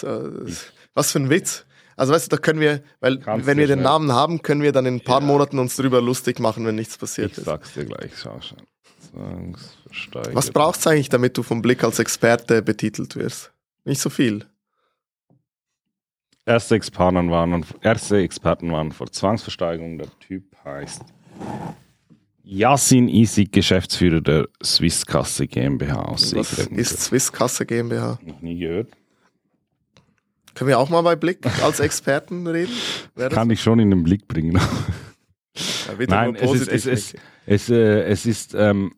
das- 0.00 0.72
was 0.94 1.12
für 1.12 1.18
ein 1.20 1.30
Witz. 1.30 1.64
Also 1.96 2.12
weißt 2.14 2.32
du, 2.32 2.36
da 2.36 2.40
können 2.40 2.60
wir, 2.60 2.82
weil 3.00 3.18
Kannst 3.18 3.46
wenn 3.46 3.58
du 3.58 3.62
wir 3.62 3.68
den. 3.68 3.82
Namen 3.82 4.12
haben, 4.12 4.40
können 4.42 4.62
wir 4.62 4.72
dann 4.72 4.86
in 4.86 4.94
ein 4.94 5.00
paar 5.04 5.20
Ja. 5.20 5.26
Monaten 5.26 5.58
uns 5.58 5.76
drüber 5.76 6.00
lustig 6.00 6.40
machen, 6.40 6.64
wenn 6.64 6.74
nichts 6.76 6.96
passiert 6.96 7.32
Ich 7.32 7.38
ist. 7.38 7.44
sag's 7.44 7.74
dir 7.74 7.84
gleich, 7.84 8.10
schau 8.16 8.40
schon. 8.40 8.58
Zwangsversteigerung. 9.10 10.34
Was 10.36 10.50
braucht's 10.50 10.86
eigentlich, 10.86 11.08
damit 11.08 11.36
du 11.36 11.42
vom 11.42 11.62
Blick 11.62 11.84
als 11.84 11.98
Experte 11.98 12.62
betitelt 12.62 13.16
wirst? 13.16 13.52
Nicht 13.84 14.00
so 14.00 14.10
viel. 14.10 14.44
Erste 16.46 16.74
Experten 16.74 17.30
waren, 17.30 17.64
erste 17.82 18.18
Experten 18.18 18.72
waren 18.72 18.92
vor 18.92 19.10
Zwangsversteigerung. 19.10 19.98
Der 19.98 20.08
Typ 20.18 20.44
heißt 20.64 21.02
Yasin 22.42 23.08
Isik, 23.08 23.52
Geschäftsführer 23.52 24.20
der 24.20 24.48
Swisskasse 24.62 25.46
GmbH 25.46 26.02
aus 26.02 26.34
Was 26.34 26.58
ist 26.58 27.00
Swiss 27.00 27.30
Kasse 27.30 27.66
GmbH? 27.66 28.18
Noch 28.22 28.40
nie 28.40 28.58
gehört. 28.58 28.88
Können 30.54 30.68
wir 30.68 30.78
auch 30.78 30.88
mal 30.88 31.02
bei 31.02 31.14
Blick 31.14 31.46
als 31.62 31.78
Experten 31.78 32.46
reden? 32.46 32.72
Kann 33.30 33.50
ich 33.50 33.62
schon 33.62 33.78
in 33.78 33.90
den 33.90 34.02
Blick 34.02 34.26
bringen. 34.26 34.58
Ja, 34.58 36.06
Nein, 36.08 36.34
es 36.36 36.52
ist, 36.52 36.68
es, 36.68 36.86
es, 36.86 37.14
es, 37.46 37.70
äh, 37.70 38.02
es 38.04 38.26
ist 38.26 38.54
ähm, 38.54 38.92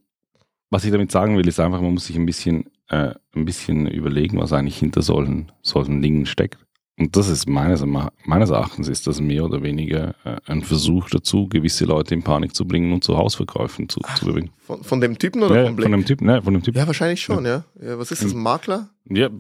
was 0.73 0.85
ich 0.85 0.91
damit 0.91 1.13
sagen 1.13 1.37
will, 1.37 1.47
ist 1.47 1.61
einfach, 1.61 1.83
man 1.83 1.93
muss 1.93 2.07
sich 2.07 2.17
ein 2.17 2.25
bisschen, 2.25 2.65
äh, 2.89 3.15
ein 3.35 3.45
bisschen 3.45 3.87
überlegen, 3.87 4.39
was 4.39 4.53
eigentlich 4.53 4.79
hinter 4.79 5.03
solchen, 5.03 5.53
solchen 5.63 6.03
Dingen 6.03 6.27
steckt. 6.27 6.59
Und 6.99 7.17
das 7.17 7.29
ist 7.29 7.49
meines, 7.49 7.83
meines 8.27 8.51
Erachtens 8.51 8.87
ist 8.87 9.07
das 9.07 9.21
mehr 9.21 9.45
oder 9.45 9.63
weniger 9.63 10.15
äh, 10.25 10.37
ein 10.47 10.63
Versuch 10.63 11.09
dazu, 11.09 11.49
gewisse 11.49 11.87
Leute 11.87 12.15
in 12.15 12.23
Panik 12.23 12.55
zu 12.55 12.67
bringen 12.67 12.93
und 12.93 13.03
zu 13.03 13.17
Hausverkäufen 13.17 13.89
zu, 13.89 14.01
zu 14.19 14.27
bewegen. 14.27 14.51
von, 14.59 14.85
von 14.85 15.01
dem 15.01 15.19
Typen 15.19 15.43
oder 15.43 15.57
Ja, 15.61 15.67
vom 15.67 15.77
Blick? 15.77 15.85
von 15.87 15.93
dem 15.93 16.05
Typ, 16.05 16.21
ne, 16.21 16.43
von 16.43 16.53
dem 16.53 16.63
Typ. 16.63 16.77
ja, 16.77 16.87
wahrscheinlich 16.87 17.23
schon, 17.23 17.45
ja. 17.47 17.65
ja. 17.81 17.99
Was 17.99 18.13
ist 18.13 18.23
das, 18.25 18.33
ein 18.35 18.43
Makler? 18.43 18.91
Ja, 19.09 19.31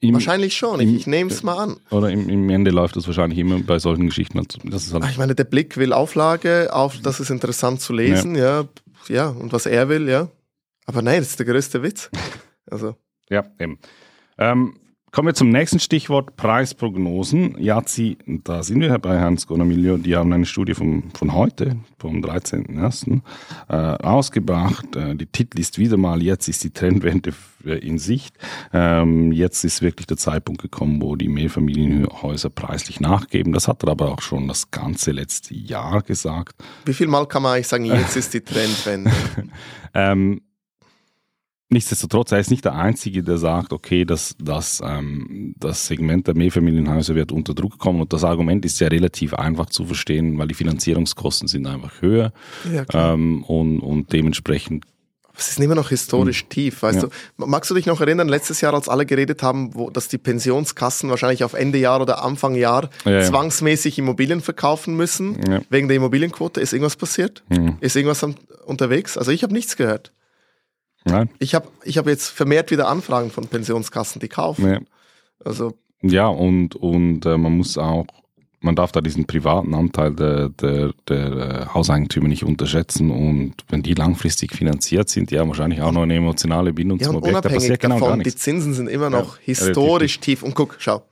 im, 0.00 0.12
Wahrscheinlich 0.14 0.54
schon. 0.54 0.80
Ich, 0.80 0.94
ich 0.94 1.06
nehme 1.06 1.30
es 1.30 1.42
mal 1.42 1.56
an. 1.56 1.76
Oder 1.90 2.10
im, 2.10 2.28
im 2.28 2.48
Ende 2.50 2.70
läuft 2.70 2.94
das 2.94 3.06
wahrscheinlich 3.06 3.38
immer 3.38 3.58
bei 3.60 3.78
solchen 3.78 4.06
Geschichten. 4.06 4.40
Das 4.64 4.84
ist 4.84 4.92
halt, 4.92 5.02
Ah, 5.02 5.08
Ich 5.10 5.16
meine, 5.16 5.34
der 5.34 5.44
Blick 5.44 5.78
will 5.78 5.94
Auflage, 5.94 6.68
auf, 6.74 6.98
das 7.02 7.20
ist 7.20 7.30
interessant 7.30 7.80
zu 7.80 7.92
lesen, 7.94 8.34
ja. 8.34 8.66
ja. 9.08 9.28
und 9.28 9.52
was 9.54 9.64
er 9.66 9.88
will, 9.88 10.08
ja. 10.08 10.28
Aber 10.86 11.02
nein, 11.02 11.18
das 11.18 11.30
ist 11.30 11.38
der 11.38 11.46
größte 11.46 11.82
Witz. 11.82 12.10
Also, 12.70 12.96
Ja, 13.28 13.44
eben. 13.60 13.78
Ähm, 14.38 14.78
kommen 15.12 15.28
wir 15.28 15.34
zum 15.34 15.50
nächsten 15.50 15.78
Stichwort, 15.78 16.34
Preisprognosen. 16.36 17.56
Jazi, 17.62 18.16
da 18.26 18.62
sind 18.62 18.80
wir 18.80 18.98
bei 18.98 19.18
Herrn 19.18 19.36
Sconomilio, 19.36 19.98
die 19.98 20.16
haben 20.16 20.32
eine 20.32 20.46
Studie 20.46 20.72
vom, 20.72 21.10
von 21.12 21.34
heute, 21.34 21.76
vom 21.98 22.22
13.01. 22.22 23.20
Äh, 23.68 23.74
ausgebracht. 24.02 24.96
Äh, 24.96 25.14
die 25.14 25.26
Titel 25.26 25.60
ist 25.60 25.78
wieder 25.78 25.98
mal, 25.98 26.22
jetzt 26.22 26.48
ist 26.48 26.64
die 26.64 26.70
Trendwende 26.70 27.34
in 27.64 27.98
Sicht. 27.98 28.34
Ähm, 28.72 29.30
jetzt 29.30 29.62
ist 29.62 29.82
wirklich 29.82 30.06
der 30.06 30.16
Zeitpunkt 30.16 30.62
gekommen, 30.62 31.02
wo 31.02 31.16
die 31.16 31.28
Mehrfamilienhäuser 31.28 32.48
preislich 32.48 32.98
nachgeben. 32.98 33.52
Das 33.52 33.68
hat 33.68 33.82
er 33.84 33.90
aber 33.90 34.10
auch 34.10 34.22
schon 34.22 34.48
das 34.48 34.70
ganze 34.70 35.12
letzte 35.12 35.54
Jahr 35.54 36.00
gesagt. 36.00 36.64
wie 36.86 36.94
viel 36.94 37.08
Mal 37.08 37.26
kann 37.26 37.42
man 37.42 37.52
eigentlich 37.52 37.68
sagen, 37.68 37.84
jetzt 37.84 38.16
ist 38.16 38.32
die 38.32 38.40
Trendwende? 38.44 39.12
Ähm, 39.92 40.40
nichtsdestotrotz, 41.74 42.32
er 42.32 42.38
ist 42.40 42.50
nicht 42.50 42.64
der 42.64 42.74
Einzige, 42.74 43.22
der 43.22 43.36
sagt, 43.36 43.72
okay, 43.74 44.06
das, 44.06 44.34
das, 44.40 44.80
ähm, 44.82 45.54
das 45.58 45.86
Segment 45.86 46.26
der 46.26 46.34
Mehrfamilienhäuser 46.34 47.14
wird 47.14 47.30
unter 47.32 47.52
Druck 47.54 47.78
kommen. 47.78 48.00
Und 48.00 48.12
das 48.14 48.24
Argument 48.24 48.64
ist 48.64 48.80
ja 48.80 48.88
relativ 48.88 49.34
einfach 49.34 49.66
zu 49.66 49.84
verstehen, 49.84 50.38
weil 50.38 50.48
die 50.48 50.54
Finanzierungskosten 50.54 51.48
sind 51.48 51.66
einfach 51.66 52.00
höher 52.00 52.32
ja, 52.72 52.84
ähm, 53.12 53.44
und, 53.44 53.80
und 53.80 54.12
dementsprechend 54.12 54.84
Es 55.36 55.48
ist 55.50 55.58
immer 55.60 55.74
noch 55.74 55.88
historisch 55.90 56.46
tief, 56.48 56.82
weißt 56.82 57.02
Ja. 57.02 57.08
du. 57.36 57.46
Magst 57.46 57.68
du 57.70 57.74
dich 57.74 57.86
noch 57.86 58.00
erinnern, 58.00 58.28
letztes 58.28 58.60
Jahr, 58.60 58.72
als 58.72 58.88
alle 58.88 59.04
geredet 59.04 59.42
haben, 59.42 59.74
wo, 59.74 59.90
dass 59.90 60.06
die 60.08 60.16
Pensionskassen 60.18 61.10
wahrscheinlich 61.10 61.42
auf 61.44 61.54
Ende 61.54 61.78
Jahr 61.78 62.00
oder 62.00 62.24
Anfang 62.24 62.54
Jahr 62.54 62.88
Ja, 63.04 63.10
ja. 63.10 63.22
zwangsmäßig 63.22 63.98
Immobilien 63.98 64.40
verkaufen 64.40 64.96
müssen, 64.96 65.36
wegen 65.70 65.88
der 65.88 65.96
Immobilienquote? 65.96 66.60
Ist 66.60 66.72
irgendwas 66.72 66.94
passiert? 66.96 67.42
hm, 67.52 67.76
Ist 67.80 67.96
irgendwas 67.96 68.22
am, 68.22 68.36
unterwegs? 68.64 69.18
Also 69.18 69.32
ich 69.32 69.42
habe 69.42 69.52
nichts 69.52 69.76
gehört. 69.76 70.12
Nein, 71.04 71.30
Ich 71.38 71.54
habe 71.54 71.68
ich 71.84 71.98
hab 71.98 72.06
jetzt 72.06 72.28
vermehrt 72.28 72.70
wieder 72.70 72.88
Anfragen 72.88 73.30
von 73.30 73.46
Pensionskassen, 73.46 74.20
die 74.20 74.28
kaufen. 74.28 74.68
ja. 74.68 74.80
Also 75.44 75.74
Ja, 76.02 76.26
und, 76.28 76.76
und 76.76 77.26
äh, 77.26 77.36
man 77.36 77.56
muss 77.56 77.76
auch, 77.76 78.06
man 78.60 78.74
darf 78.76 78.92
da 78.92 79.02
diesen 79.02 79.26
privaten 79.26 79.74
Anteil 79.74 80.14
der, 80.14 80.48
der, 80.48 80.92
der 81.06 81.26
äh, 81.32 81.66
Hauseigentümer 81.74 82.28
nicht 82.28 82.44
unterschätzen. 82.44 83.10
Und 83.10 83.54
wenn 83.68 83.82
die 83.82 83.92
langfristig 83.94 84.52
finanziert 84.52 85.10
sind, 85.10 85.30
die 85.30 85.38
haben 85.38 85.48
wahrscheinlich 85.48 85.82
auch 85.82 85.92
noch 85.92 86.02
eine 86.02 86.16
emotionale 86.16 86.72
Bindung 86.72 86.98
Ja, 86.98 87.08
zum 87.08 87.16
Objekt. 87.16 87.34
Da 87.34 87.38
unabhängig 87.40 87.60
passiert 87.62 87.80
genau 87.80 87.98
gar 87.98 88.08
davon, 88.08 88.20
die 88.20 88.24
nichts. 88.26 88.42
Zinsen 88.42 88.72
sind 88.72 88.88
immer 88.88 89.10
noch 89.10 89.36
Ja, 89.36 89.42
historisch 89.44 90.18
tief. 90.20 90.42
Und 90.42 90.54
guck, 90.54 90.76
schau, 90.78 91.02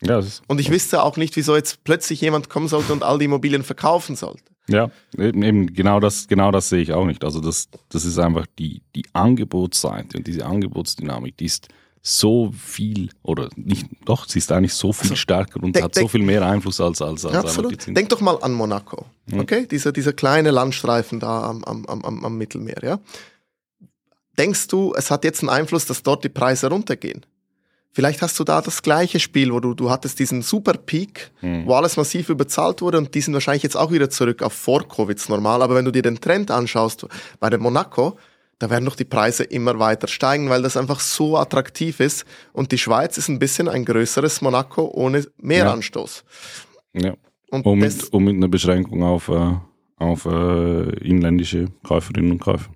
Ja, 0.02 0.20
Und 0.46 0.61
ich 0.61 0.70
wüsste 0.70 1.02
auch 1.02 1.16
nicht, 1.16 1.37
wieso 1.37 1.56
jetzt 1.56 1.82
plötzlich 1.85 2.20
jemand 2.20 2.50
kommen 2.50 2.68
sollte 2.68 2.92
und 2.92 3.02
all 3.02 3.18
die 3.18 3.24
Immobilien 3.24 3.62
verkaufen 3.62 4.14
sollte. 4.14 4.44
ja 4.68 4.90
eben, 5.16 5.42
eben 5.42 5.72
genau 5.72 6.00
das, 6.00 6.28
genau 6.28 6.50
das 6.50 6.68
sehe 6.68 6.82
ich 6.82 6.92
auch 6.92 7.06
nicht. 7.06 7.24
Also 7.24 7.40
das, 7.40 7.68
das 7.88 8.04
ist 8.04 8.18
einfach 8.18 8.46
die, 8.59 8.82
die 8.94 9.04
Angebotsseite 9.14 10.18
und 10.18 10.26
diese 10.26 10.44
Angebotsdynamik, 10.44 11.37
die 11.38 11.46
ist 11.46 11.68
so 12.08 12.52
viel 12.56 13.10
oder 13.24 13.48
nicht, 13.56 13.88
doch, 14.04 14.28
sie 14.28 14.38
ist 14.38 14.52
eigentlich 14.52 14.74
so 14.74 14.92
viel 14.92 15.16
stärker 15.16 15.60
und 15.60 15.74
denk- 15.74 15.84
hat 15.86 15.94
so 15.96 16.02
denk- 16.02 16.12
viel 16.12 16.22
mehr 16.22 16.46
Einfluss 16.46 16.80
als, 16.80 17.02
als, 17.02 17.24
als 17.24 17.34
absolut. 17.34 17.84
Denk 17.88 18.08
doch 18.10 18.20
mal 18.20 18.38
an 18.42 18.52
Monaco. 18.52 19.06
Okay? 19.32 19.66
Dieser, 19.66 19.90
dieser 19.90 20.12
kleine 20.12 20.52
Landstreifen 20.52 21.18
da 21.18 21.42
am, 21.42 21.64
am, 21.64 21.84
am, 21.86 22.24
am 22.24 22.38
Mittelmeer, 22.38 22.78
ja? 22.82 23.00
Denkst 24.38 24.68
du, 24.68 24.94
es 24.94 25.10
hat 25.10 25.24
jetzt 25.24 25.40
einen 25.40 25.48
Einfluss, 25.48 25.84
dass 25.86 26.04
dort 26.04 26.22
die 26.22 26.28
Preise 26.28 26.68
runtergehen? 26.68 27.26
Vielleicht 27.90 28.22
hast 28.22 28.38
du 28.38 28.44
da 28.44 28.60
das 28.60 28.82
gleiche 28.82 29.18
Spiel, 29.18 29.52
wo 29.52 29.58
du, 29.58 29.74
du 29.74 29.90
hattest 29.90 30.20
diesen 30.20 30.42
super 30.42 30.74
Peak, 30.74 31.32
wo 31.64 31.74
alles 31.74 31.96
massiv 31.96 32.28
überzahlt 32.28 32.82
wurde 32.82 32.98
und 32.98 33.14
die 33.16 33.20
sind 33.20 33.34
wahrscheinlich 33.34 33.62
jetzt 33.64 33.76
auch 33.76 33.90
wieder 33.90 34.10
zurück 34.10 34.42
auf 34.42 34.52
Vor-Covid 34.52 35.28
normal. 35.30 35.60
Aber 35.62 35.74
wenn 35.74 35.86
du 35.86 35.90
dir 35.90 36.02
den 36.02 36.20
Trend 36.20 36.50
anschaust 36.52 37.06
bei 37.40 37.50
dem 37.50 37.62
Monaco, 37.62 38.16
da 38.58 38.70
werden 38.70 38.86
doch 38.86 38.96
die 38.96 39.04
Preise 39.04 39.44
immer 39.44 39.78
weiter 39.78 40.08
steigen, 40.08 40.48
weil 40.48 40.62
das 40.62 40.76
einfach 40.76 41.00
so 41.00 41.36
attraktiv 41.36 42.00
ist. 42.00 42.24
Und 42.52 42.72
die 42.72 42.78
Schweiz 42.78 43.18
ist 43.18 43.28
ein 43.28 43.38
bisschen 43.38 43.68
ein 43.68 43.84
größeres 43.84 44.40
Monaco 44.40 44.90
ohne 44.94 45.26
Mehranstoß. 45.38 46.24
Ja. 46.94 47.14
Und 47.50 47.66
Und 47.66 47.80
das, 47.80 47.96
mit, 47.96 48.12
und 48.12 48.24
mit 48.24 48.34
einer 48.36 48.48
Beschränkung 48.48 49.02
auf, 49.02 49.28
äh, 49.28 49.54
auf 49.96 50.24
äh, 50.24 50.90
inländische 51.06 51.66
Käuferinnen 51.84 52.32
und 52.32 52.40
Käufer. 52.40 52.70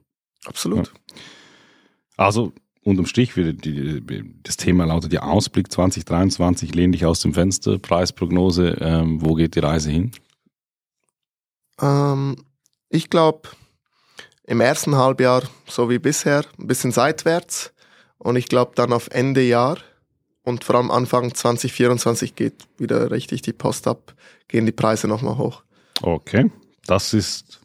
absolut. 0.44 0.92
Also 2.16 2.52
unterm 2.82 3.06
Strich, 3.06 3.32
die, 3.34 4.02
das 4.42 4.56
Thema 4.56 4.84
lautet 4.84 5.12
ja 5.12 5.22
Ausblick 5.22 5.72
2023, 5.72 6.74
lehn 6.74 6.92
dich 6.92 7.06
aus 7.06 7.20
dem 7.20 7.34
Fenster, 7.34 7.78
Preisprognose, 7.78 8.76
ähm, 8.80 9.22
wo 9.22 9.34
geht 9.34 9.54
die 9.54 9.60
Reise 9.60 9.90
hin? 9.90 10.12
Ähm, 11.80 12.36
ich 12.88 13.10
glaube, 13.10 13.48
im 14.50 14.60
ersten 14.60 14.96
Halbjahr 14.96 15.42
so 15.68 15.88
wie 15.88 15.98
bisher, 16.00 16.42
ein 16.58 16.66
bisschen 16.66 16.90
seitwärts. 16.92 17.72
Und 18.18 18.34
ich 18.36 18.46
glaube, 18.48 18.72
dann 18.74 18.92
auf 18.92 19.08
Ende 19.12 19.42
Jahr 19.42 19.78
und 20.42 20.64
vor 20.64 20.74
allem 20.74 20.90
Anfang 20.90 21.32
2024 21.34 22.34
geht 22.34 22.54
wieder 22.76 23.10
richtig 23.10 23.42
die 23.42 23.52
Post 23.52 23.86
ab, 23.86 24.14
gehen 24.48 24.66
die 24.66 24.72
Preise 24.72 25.06
nochmal 25.08 25.38
hoch. 25.38 25.62
Okay, 26.02 26.50
das 26.86 27.14
ist 27.14 27.60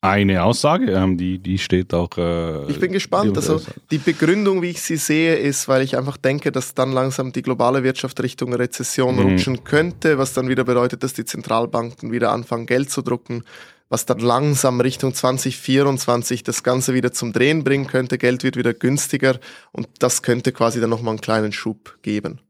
eine 0.00 0.42
Aussage, 0.42 0.90
ähm, 0.90 1.16
die, 1.16 1.38
die 1.38 1.58
steht 1.58 1.94
auch. 1.94 2.10
Äh, 2.18 2.68
Ich 2.72 2.80
bin 2.80 2.90
gespannt. 2.90 3.30
die- 3.36 3.36
Also 3.36 3.60
die 3.92 3.98
Begründung, 3.98 4.60
wie 4.60 4.70
ich 4.70 4.82
sie 4.82 4.96
sehe, 4.96 5.36
ist, 5.36 5.68
weil 5.68 5.82
ich 5.82 5.96
einfach 5.96 6.16
denke, 6.16 6.50
dass 6.50 6.74
dann 6.74 6.90
langsam 6.90 7.30
die 7.32 7.42
globale 7.42 7.84
Wirtschaft 7.84 8.20
Richtung 8.20 8.52
Rezession 8.52 9.14
Mhm. 9.14 9.22
rutschen 9.22 9.62
könnte, 9.64 10.18
was 10.18 10.32
dann 10.32 10.48
wieder 10.48 10.64
bedeutet, 10.64 11.04
dass 11.04 11.12
die 11.12 11.24
Zentralbanken 11.24 12.10
wieder 12.10 12.32
anfangen, 12.32 12.66
Geld 12.66 12.90
zu 12.90 13.00
drucken, 13.02 13.44
was 13.92 14.06
dann 14.06 14.20
langsam 14.20 14.80
Richtung 14.80 15.12
2024 15.12 16.42
das 16.42 16.62
Ganze 16.62 16.94
wieder 16.94 17.12
zum 17.12 17.34
Drehen 17.34 17.62
bringen 17.62 17.86
könnte. 17.86 18.16
Geld 18.16 18.42
wird 18.42 18.56
wieder 18.56 18.72
günstiger 18.72 19.38
und 19.70 19.86
das 19.98 20.22
könnte 20.22 20.50
quasi 20.52 20.80
dann 20.80 20.88
nochmal 20.88 21.10
einen 21.10 21.20
kleinen 21.20 21.52
Schub 21.52 21.98
geben. 22.00 22.40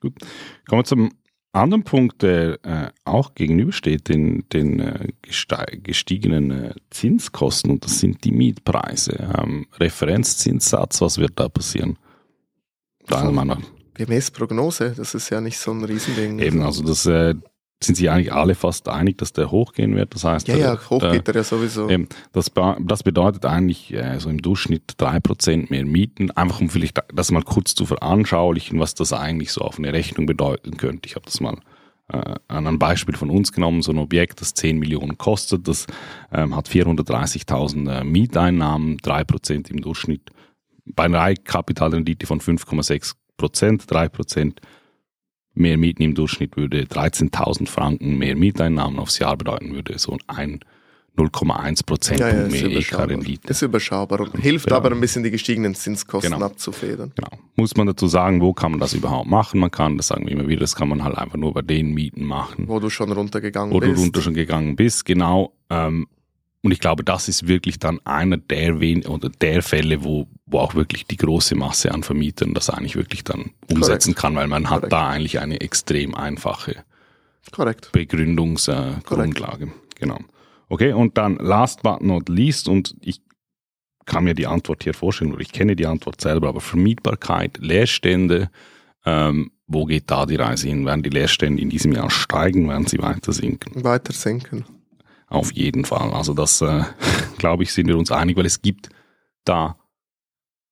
Gut. 0.00 0.14
Kommen 0.68 0.80
wir 0.80 0.84
zum 0.84 1.12
anderen 1.52 1.84
Punkt, 1.84 2.22
der 2.22 2.58
äh, 2.64 2.90
auch 3.04 3.36
gegenübersteht, 3.36 4.08
den, 4.08 4.44
den 4.52 4.80
äh, 4.80 5.12
gestiegenen 5.80 6.50
äh, 6.50 6.74
Zinskosten, 6.90 7.70
und 7.70 7.84
das 7.84 8.00
sind 8.00 8.24
die 8.24 8.32
Mietpreise. 8.32 9.32
Ähm, 9.38 9.68
Referenzzinssatz, 9.78 11.00
was 11.00 11.18
wird 11.18 11.38
da 11.38 11.48
passieren? 11.48 12.00
Deiner 13.06 13.30
Meinung 13.30 13.60
nach? 13.60 13.68
Gemäß 13.94 14.32
Prognose, 14.32 14.92
das 14.96 15.14
ist 15.14 15.30
ja 15.30 15.40
nicht 15.40 15.58
so 15.58 15.70
ein 15.70 15.84
Riesending. 15.84 16.40
Eben, 16.40 16.62
also 16.62 16.82
das 16.82 17.06
äh, 17.06 17.36
sind 17.84 17.96
sich 17.96 18.10
eigentlich 18.10 18.32
alle 18.32 18.54
fast 18.54 18.88
einig, 18.88 19.18
dass 19.18 19.32
der 19.32 19.50
hochgehen 19.50 19.94
wird. 19.96 20.14
Das 20.14 20.24
heißt, 20.24 20.48
ja, 20.48 20.56
ja, 20.56 20.76
der- 20.76 20.90
hoch 20.90 21.00
geht 21.12 21.28
er 21.28 21.34
ja 21.34 21.44
sowieso. 21.44 21.88
Eben, 21.88 22.08
das, 22.32 22.50
das 22.80 23.02
bedeutet 23.02 23.44
eigentlich 23.46 23.92
äh, 23.92 24.18
so 24.18 24.28
im 24.30 24.40
Durchschnitt 24.42 24.94
3% 24.98 25.66
mehr 25.70 25.84
Mieten, 25.84 26.30
einfach 26.32 26.60
um 26.60 26.70
vielleicht 26.70 26.98
das 27.14 27.30
mal 27.30 27.42
kurz 27.42 27.74
zu 27.74 27.86
veranschaulichen, 27.86 28.78
was 28.80 28.94
das 28.94 29.12
eigentlich 29.12 29.52
so 29.52 29.60
auf 29.62 29.78
eine 29.78 29.92
Rechnung 29.92 30.26
bedeuten 30.26 30.76
könnte. 30.76 31.06
Ich 31.08 31.14
habe 31.14 31.24
das 31.26 31.40
mal 31.40 31.56
äh, 32.12 32.16
an 32.48 32.66
einem 32.66 32.78
Beispiel 32.78 33.16
von 33.16 33.30
uns 33.30 33.52
genommen, 33.52 33.82
so 33.82 33.92
ein 33.92 33.98
Objekt, 33.98 34.40
das 34.40 34.54
10 34.54 34.78
Millionen 34.78 35.18
kostet, 35.18 35.66
das 35.68 35.86
ähm, 36.32 36.54
hat 36.56 36.68
430.000 36.68 38.00
äh, 38.00 38.04
Mieteinnahmen, 38.04 38.98
3% 38.98 39.70
im 39.70 39.80
Durchschnitt, 39.80 40.30
bei 40.84 41.04
einer 41.04 41.20
Eigenkapitalrendite 41.20 42.26
von 42.26 42.40
5,6 42.40 43.12
Prozent, 43.36 43.90
3 43.90 44.08
Prozent 44.08 44.60
mehr 45.54 45.76
Mieten 45.76 46.02
im 46.02 46.14
Durchschnitt 46.14 46.56
würde 46.56 46.82
13.000 46.84 47.68
Franken 47.68 48.18
mehr 48.18 48.36
Mieteinnahmen 48.36 48.98
aufs 48.98 49.18
Jahr 49.18 49.36
bedeuten, 49.36 49.74
würde 49.74 49.98
so 49.98 50.16
ein 50.26 50.60
0,1 51.18 51.84
Prozentpunkt 51.84 52.20
Ja, 52.34 52.42
ja, 52.42 52.68
mehr. 52.68 52.78
EK-Rendite. 52.78 53.48
Ist 53.50 53.60
überschaubar 53.60 54.20
und 54.20 54.34
hilft 54.40 54.66
Genau. 54.66 54.76
aber 54.78 54.92
ein 54.92 55.00
bisschen 55.00 55.22
die 55.22 55.30
gestiegenen 55.30 55.74
Zinskosten 55.74 56.32
Genau. 56.32 56.46
abzufedern. 56.46 57.12
Genau. 57.14 57.28
Muss 57.54 57.76
man 57.76 57.86
dazu 57.86 58.06
sagen, 58.06 58.40
wo 58.40 58.54
kann 58.54 58.70
man 58.70 58.80
das 58.80 58.94
überhaupt 58.94 59.28
machen? 59.28 59.60
Man 59.60 59.70
kann, 59.70 59.98
das 59.98 60.06
sagen 60.06 60.24
wir 60.24 60.32
immer 60.32 60.48
wieder, 60.48 60.60
das 60.60 60.74
kann 60.74 60.88
man 60.88 61.04
halt 61.04 61.18
einfach 61.18 61.36
nur 61.36 61.52
bei 61.52 61.60
den 61.60 61.92
Mieten 61.92 62.24
machen, 62.24 62.66
Wo 62.66 62.80
du 62.80 62.88
schon 62.88 63.12
runtergegangen 63.12 63.74
wo 63.74 63.80
du 63.80 63.88
bist. 63.90 64.00
runter 64.02 64.22
schon 64.22 64.32
gegangen 64.32 64.74
bist. 64.74 65.04
Genau. 65.04 65.52
Ähm, 65.68 66.06
und 66.62 66.70
ich 66.70 66.78
glaube, 66.78 67.02
das 67.02 67.28
ist 67.28 67.48
wirklich 67.48 67.78
dann 67.78 67.98
einer 68.04 68.36
der 68.36 68.80
wen 68.80 69.04
oder 69.04 69.28
der 69.28 69.62
Fälle, 69.62 70.04
wo, 70.04 70.28
wo 70.46 70.58
auch 70.58 70.74
wirklich 70.74 71.06
die 71.06 71.16
große 71.16 71.56
Masse 71.56 71.92
an 71.92 72.04
Vermietern 72.04 72.54
das 72.54 72.70
eigentlich 72.70 72.94
wirklich 72.94 73.24
dann 73.24 73.50
umsetzen 73.68 74.14
kann, 74.14 74.36
weil 74.36 74.46
man 74.46 74.70
hat 74.70 74.82
Korrekt. 74.82 74.92
da 74.92 75.08
eigentlich 75.08 75.40
eine 75.40 75.60
extrem 75.60 76.14
einfache. 76.14 76.84
Begründungsgrundlage. 77.90 79.72
genau. 79.98 80.18
Okay, 80.68 80.92
und 80.92 81.18
dann 81.18 81.36
last 81.36 81.82
but 81.82 82.00
not 82.00 82.28
least, 82.28 82.68
und 82.68 82.94
ich 83.00 83.20
kann 84.06 84.24
mir 84.24 84.34
die 84.34 84.46
Antwort 84.46 84.84
hier 84.84 84.94
vorstellen, 84.94 85.32
oder 85.32 85.42
ich 85.42 85.52
kenne 85.52 85.74
die 85.74 85.86
Antwort 85.86 86.20
selber, 86.20 86.48
aber 86.48 86.60
Vermietbarkeit, 86.60 87.58
Leerstände, 87.58 88.50
ähm, 89.04 89.50
wo 89.66 89.84
geht 89.84 90.10
da 90.10 90.26
die 90.26 90.36
Reise 90.36 90.68
hin? 90.68 90.86
Werden 90.86 91.02
die 91.02 91.10
Leerstände 91.10 91.60
in 91.60 91.70
diesem 91.70 91.92
Jahr 91.92 92.10
steigen, 92.10 92.68
werden 92.68 92.86
sie 92.86 92.98
weiter 93.00 93.32
sinken? 93.32 93.82
Weiter 93.82 94.12
senken. 94.12 94.64
Auf 95.32 95.50
jeden 95.54 95.86
Fall. 95.86 96.12
Also 96.12 96.34
das, 96.34 96.60
äh, 96.60 96.82
glaube 97.38 97.62
ich, 97.62 97.72
sind 97.72 97.88
wir 97.88 97.96
uns 97.96 98.10
einig, 98.10 98.36
weil 98.36 98.44
es 98.44 98.60
gibt 98.60 98.90
da 99.44 99.78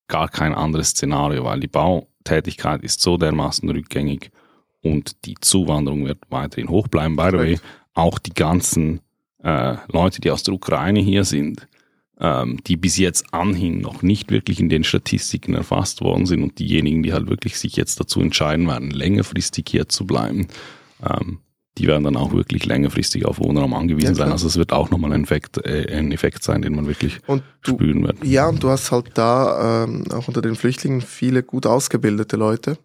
gar 0.06 0.28
kein 0.28 0.54
anderes 0.54 0.90
Szenario, 0.90 1.44
weil 1.44 1.60
die 1.60 1.66
Bautätigkeit 1.66 2.82
ist 2.82 3.00
so 3.00 3.16
dermaßen 3.16 3.70
rückgängig 3.70 4.30
und 4.82 5.24
die 5.24 5.36
Zuwanderung 5.40 6.04
wird 6.04 6.18
weiterhin 6.28 6.68
hoch 6.68 6.88
bleiben. 6.88 7.16
By 7.16 7.28
the 7.30 7.38
way, 7.38 7.60
auch 7.94 8.18
die 8.18 8.34
ganzen 8.34 9.00
äh, 9.42 9.76
Leute, 9.88 10.20
die 10.20 10.30
aus 10.30 10.42
der 10.42 10.52
Ukraine 10.52 11.00
hier 11.00 11.24
sind, 11.24 11.66
ähm, 12.18 12.58
die 12.66 12.76
bis 12.76 12.98
jetzt 12.98 13.32
anhin 13.32 13.80
noch 13.80 14.02
nicht 14.02 14.30
wirklich 14.30 14.60
in 14.60 14.68
den 14.68 14.84
Statistiken 14.84 15.54
erfasst 15.54 16.02
worden 16.02 16.26
sind 16.26 16.42
und 16.42 16.58
diejenigen, 16.58 17.02
die 17.02 17.14
halt 17.14 17.30
wirklich 17.30 17.58
sich 17.58 17.76
jetzt 17.76 17.98
dazu 17.98 18.20
entscheiden 18.20 18.66
werden, 18.66 18.90
längerfristig 18.90 19.64
hier 19.70 19.88
zu 19.88 20.06
bleiben, 20.06 20.48
ähm, 21.02 21.38
die 21.80 21.86
werden 21.86 22.04
dann 22.04 22.16
auch 22.16 22.32
wirklich 22.32 22.66
längerfristig 22.66 23.24
auf 23.24 23.38
Wohnraum 23.38 23.72
angewiesen 23.72 24.10
Ja, 24.10 24.14
sein. 24.14 24.32
Also 24.32 24.46
es 24.46 24.56
wird 24.56 24.72
auch 24.72 24.90
nochmal 24.90 25.12
ein 25.12 25.24
Effekt, 25.24 25.56
äh, 25.64 25.86
ein 25.96 26.12
Effekt 26.12 26.42
sein, 26.42 26.60
den 26.60 26.74
man 26.74 26.86
wirklich 26.86 27.20
Und 27.26 27.42
du, 27.62 27.72
spüren 27.72 28.02
wird. 28.04 28.22
ja, 28.22 28.48
und 28.48 28.62
du 28.62 28.68
hast 28.68 28.92
halt 28.92 29.12
da 29.14 29.84
ähm, 29.84 30.04
auch 30.12 30.28
unter 30.28 30.42
den 30.42 30.56
Flüchtlingen 30.56 31.00
viele 31.00 31.42
gut 31.42 31.66
ausgebildete 31.66 32.36
Leute, 32.36 32.76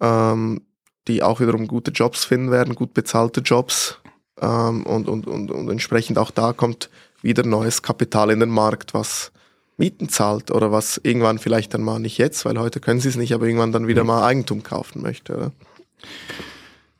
ähm, 0.00 0.62
die 1.06 1.22
auch 1.22 1.40
wiederum 1.40 1.68
gute 1.68 1.92
Jobs 1.92 2.24
finden 2.24 2.50
werden, 2.50 2.74
gut 2.74 2.94
bezahlte 2.94 3.40
Jobs. 3.42 3.98
Ähm, 4.40 4.84
und, 4.84 5.08
und, 5.08 5.28
und, 5.28 5.50
und 5.52 5.70
entsprechend 5.70 6.18
auch 6.18 6.32
da 6.32 6.52
kommt 6.52 6.90
wieder 7.22 7.44
neues 7.46 7.82
Kapital 7.82 8.30
in 8.30 8.40
den 8.40 8.50
Markt, 8.50 8.92
was 8.92 9.30
Mieten 9.78 10.08
zahlt 10.08 10.50
oder 10.50 10.72
was 10.72 11.00
irgendwann 11.02 11.38
vielleicht 11.38 11.74
dann 11.74 11.82
mal 11.82 12.00
nicht 12.00 12.18
jetzt, 12.18 12.44
weil 12.44 12.58
heute 12.58 12.80
können 12.80 12.98
sie 12.98 13.08
es 13.08 13.16
nicht, 13.16 13.34
aber 13.34 13.46
irgendwann 13.46 13.72
dann 13.72 13.86
wieder 13.86 14.04
mal 14.04 14.24
Eigentum 14.24 14.62
kaufen 14.62 15.02
möchte. 15.02 15.36
Oder? 15.36 15.52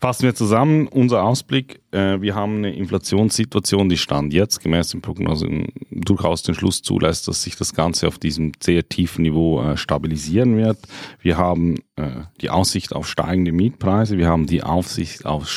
Fassen 0.07 0.23
wir 0.23 0.37
zusammen, 0.37 0.87
unser 0.87 1.25
Ausblick, 1.25 1.81
äh, 1.90 2.21
wir 2.21 2.37
haben 2.37 2.59
eine 2.59 2.77
Inflationssituation, 2.77 3.88
die 3.88 3.99
Stand 3.99 4.33
jetzt 4.33 4.61
gemäß 4.61 4.90
den 4.90 5.03
Prognosen 5.03 5.73
durchaus 5.90 6.45
den 6.45 6.55
Schluss 6.55 6.81
zulässt, 6.81 7.27
dass 7.27 7.42
sich 7.42 7.57
das 7.57 7.75
Ganze 7.75 8.07
auf 8.07 8.16
diesem 8.16 8.53
sehr 8.62 8.88
tiefen 8.88 9.23
Niveau 9.23 9.61
äh, 9.61 9.77
stabilisieren 9.77 10.57
wird. 10.57 10.79
Wir 11.19 11.38
haben 11.38 11.79
äh, 11.97 12.21
die 12.40 12.51
Aussicht 12.51 12.95
auf 12.95 13.09
steigende 13.09 13.51
Mietpreise, 13.51 14.16
wir 14.16 14.29
haben 14.29 14.47
die 14.47 14.62
Aussicht 14.62 15.27
auf 15.27 15.49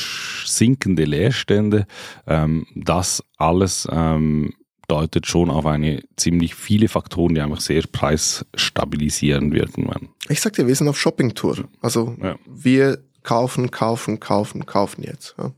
sinkende 0.48 1.04
Leerstände. 1.04 1.86
Ähm, 2.26 2.66
das 2.74 3.24
alles 3.38 3.88
ähm, 3.92 4.56
deutet 4.88 5.28
schon 5.28 5.52
auf 5.52 5.68
eine 5.68 6.02
ziemlich 6.16 6.56
viele 6.56 6.88
Faktoren, 6.88 7.36
die 7.36 7.42
einfach 7.42 7.62
sehr 7.62 7.84
preisstabilisierend 7.84 9.54
wirken 9.54 9.88
werden. 9.88 10.10
Ich 10.28 10.42
sag 10.42 10.54
dir, 10.54 10.66
wir 10.66 10.74
sind 10.74 10.88
auf 10.88 11.00
Shoppingtour. 11.00 11.70
Also 11.82 12.16
ja. 12.20 12.36
wir 12.48 12.98
kaufen, 13.30 13.70
kaufen, 13.70 14.20
kaufen, 14.20 14.66
kaufen 14.66 15.04
jetzt. 15.04 15.36
Ja. 15.38 15.52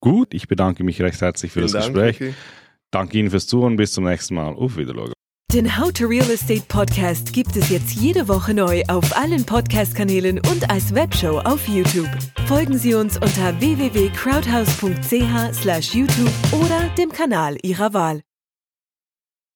Gut, 0.00 0.34
ich 0.34 0.48
bedanke 0.48 0.82
mich 0.82 1.00
recht 1.00 1.20
herzlich 1.20 1.52
für 1.52 1.60
Vielen 1.60 1.72
das 1.72 1.84
Dank, 1.84 1.94
Gespräch. 1.94 2.20
Vicky. 2.20 2.34
Danke 2.90 3.18
Ihnen 3.18 3.30
fürs 3.30 3.46
Zuhören. 3.46 3.76
Bis 3.76 3.92
zum 3.92 4.02
nächsten 4.02 4.34
Mal. 4.34 4.52
Auf 4.54 4.76
Wiedersehen. 4.76 5.12
Den 5.52 5.78
How 5.78 5.92
to 5.92 6.06
Real 6.06 6.28
Estate 6.28 6.64
Podcast 6.66 7.32
gibt 7.32 7.54
es 7.54 7.70
jetzt 7.70 7.92
jede 7.92 8.26
Woche 8.26 8.52
neu 8.52 8.82
auf 8.88 9.16
allen 9.16 9.46
Podcast-Kanälen 9.46 10.40
und 10.50 10.68
als 10.68 10.92
Webshow 10.92 11.38
auf 11.38 11.68
YouTube. 11.68 12.10
Folgen 12.46 12.76
Sie 12.76 12.94
uns 12.94 13.16
unter 13.16 13.60
www.crowdhouse.ch/youtube 13.60 16.32
oder 16.52 16.88
dem 16.98 17.12
Kanal 17.12 17.58
Ihrer 17.62 17.94
Wahl. 17.94 18.22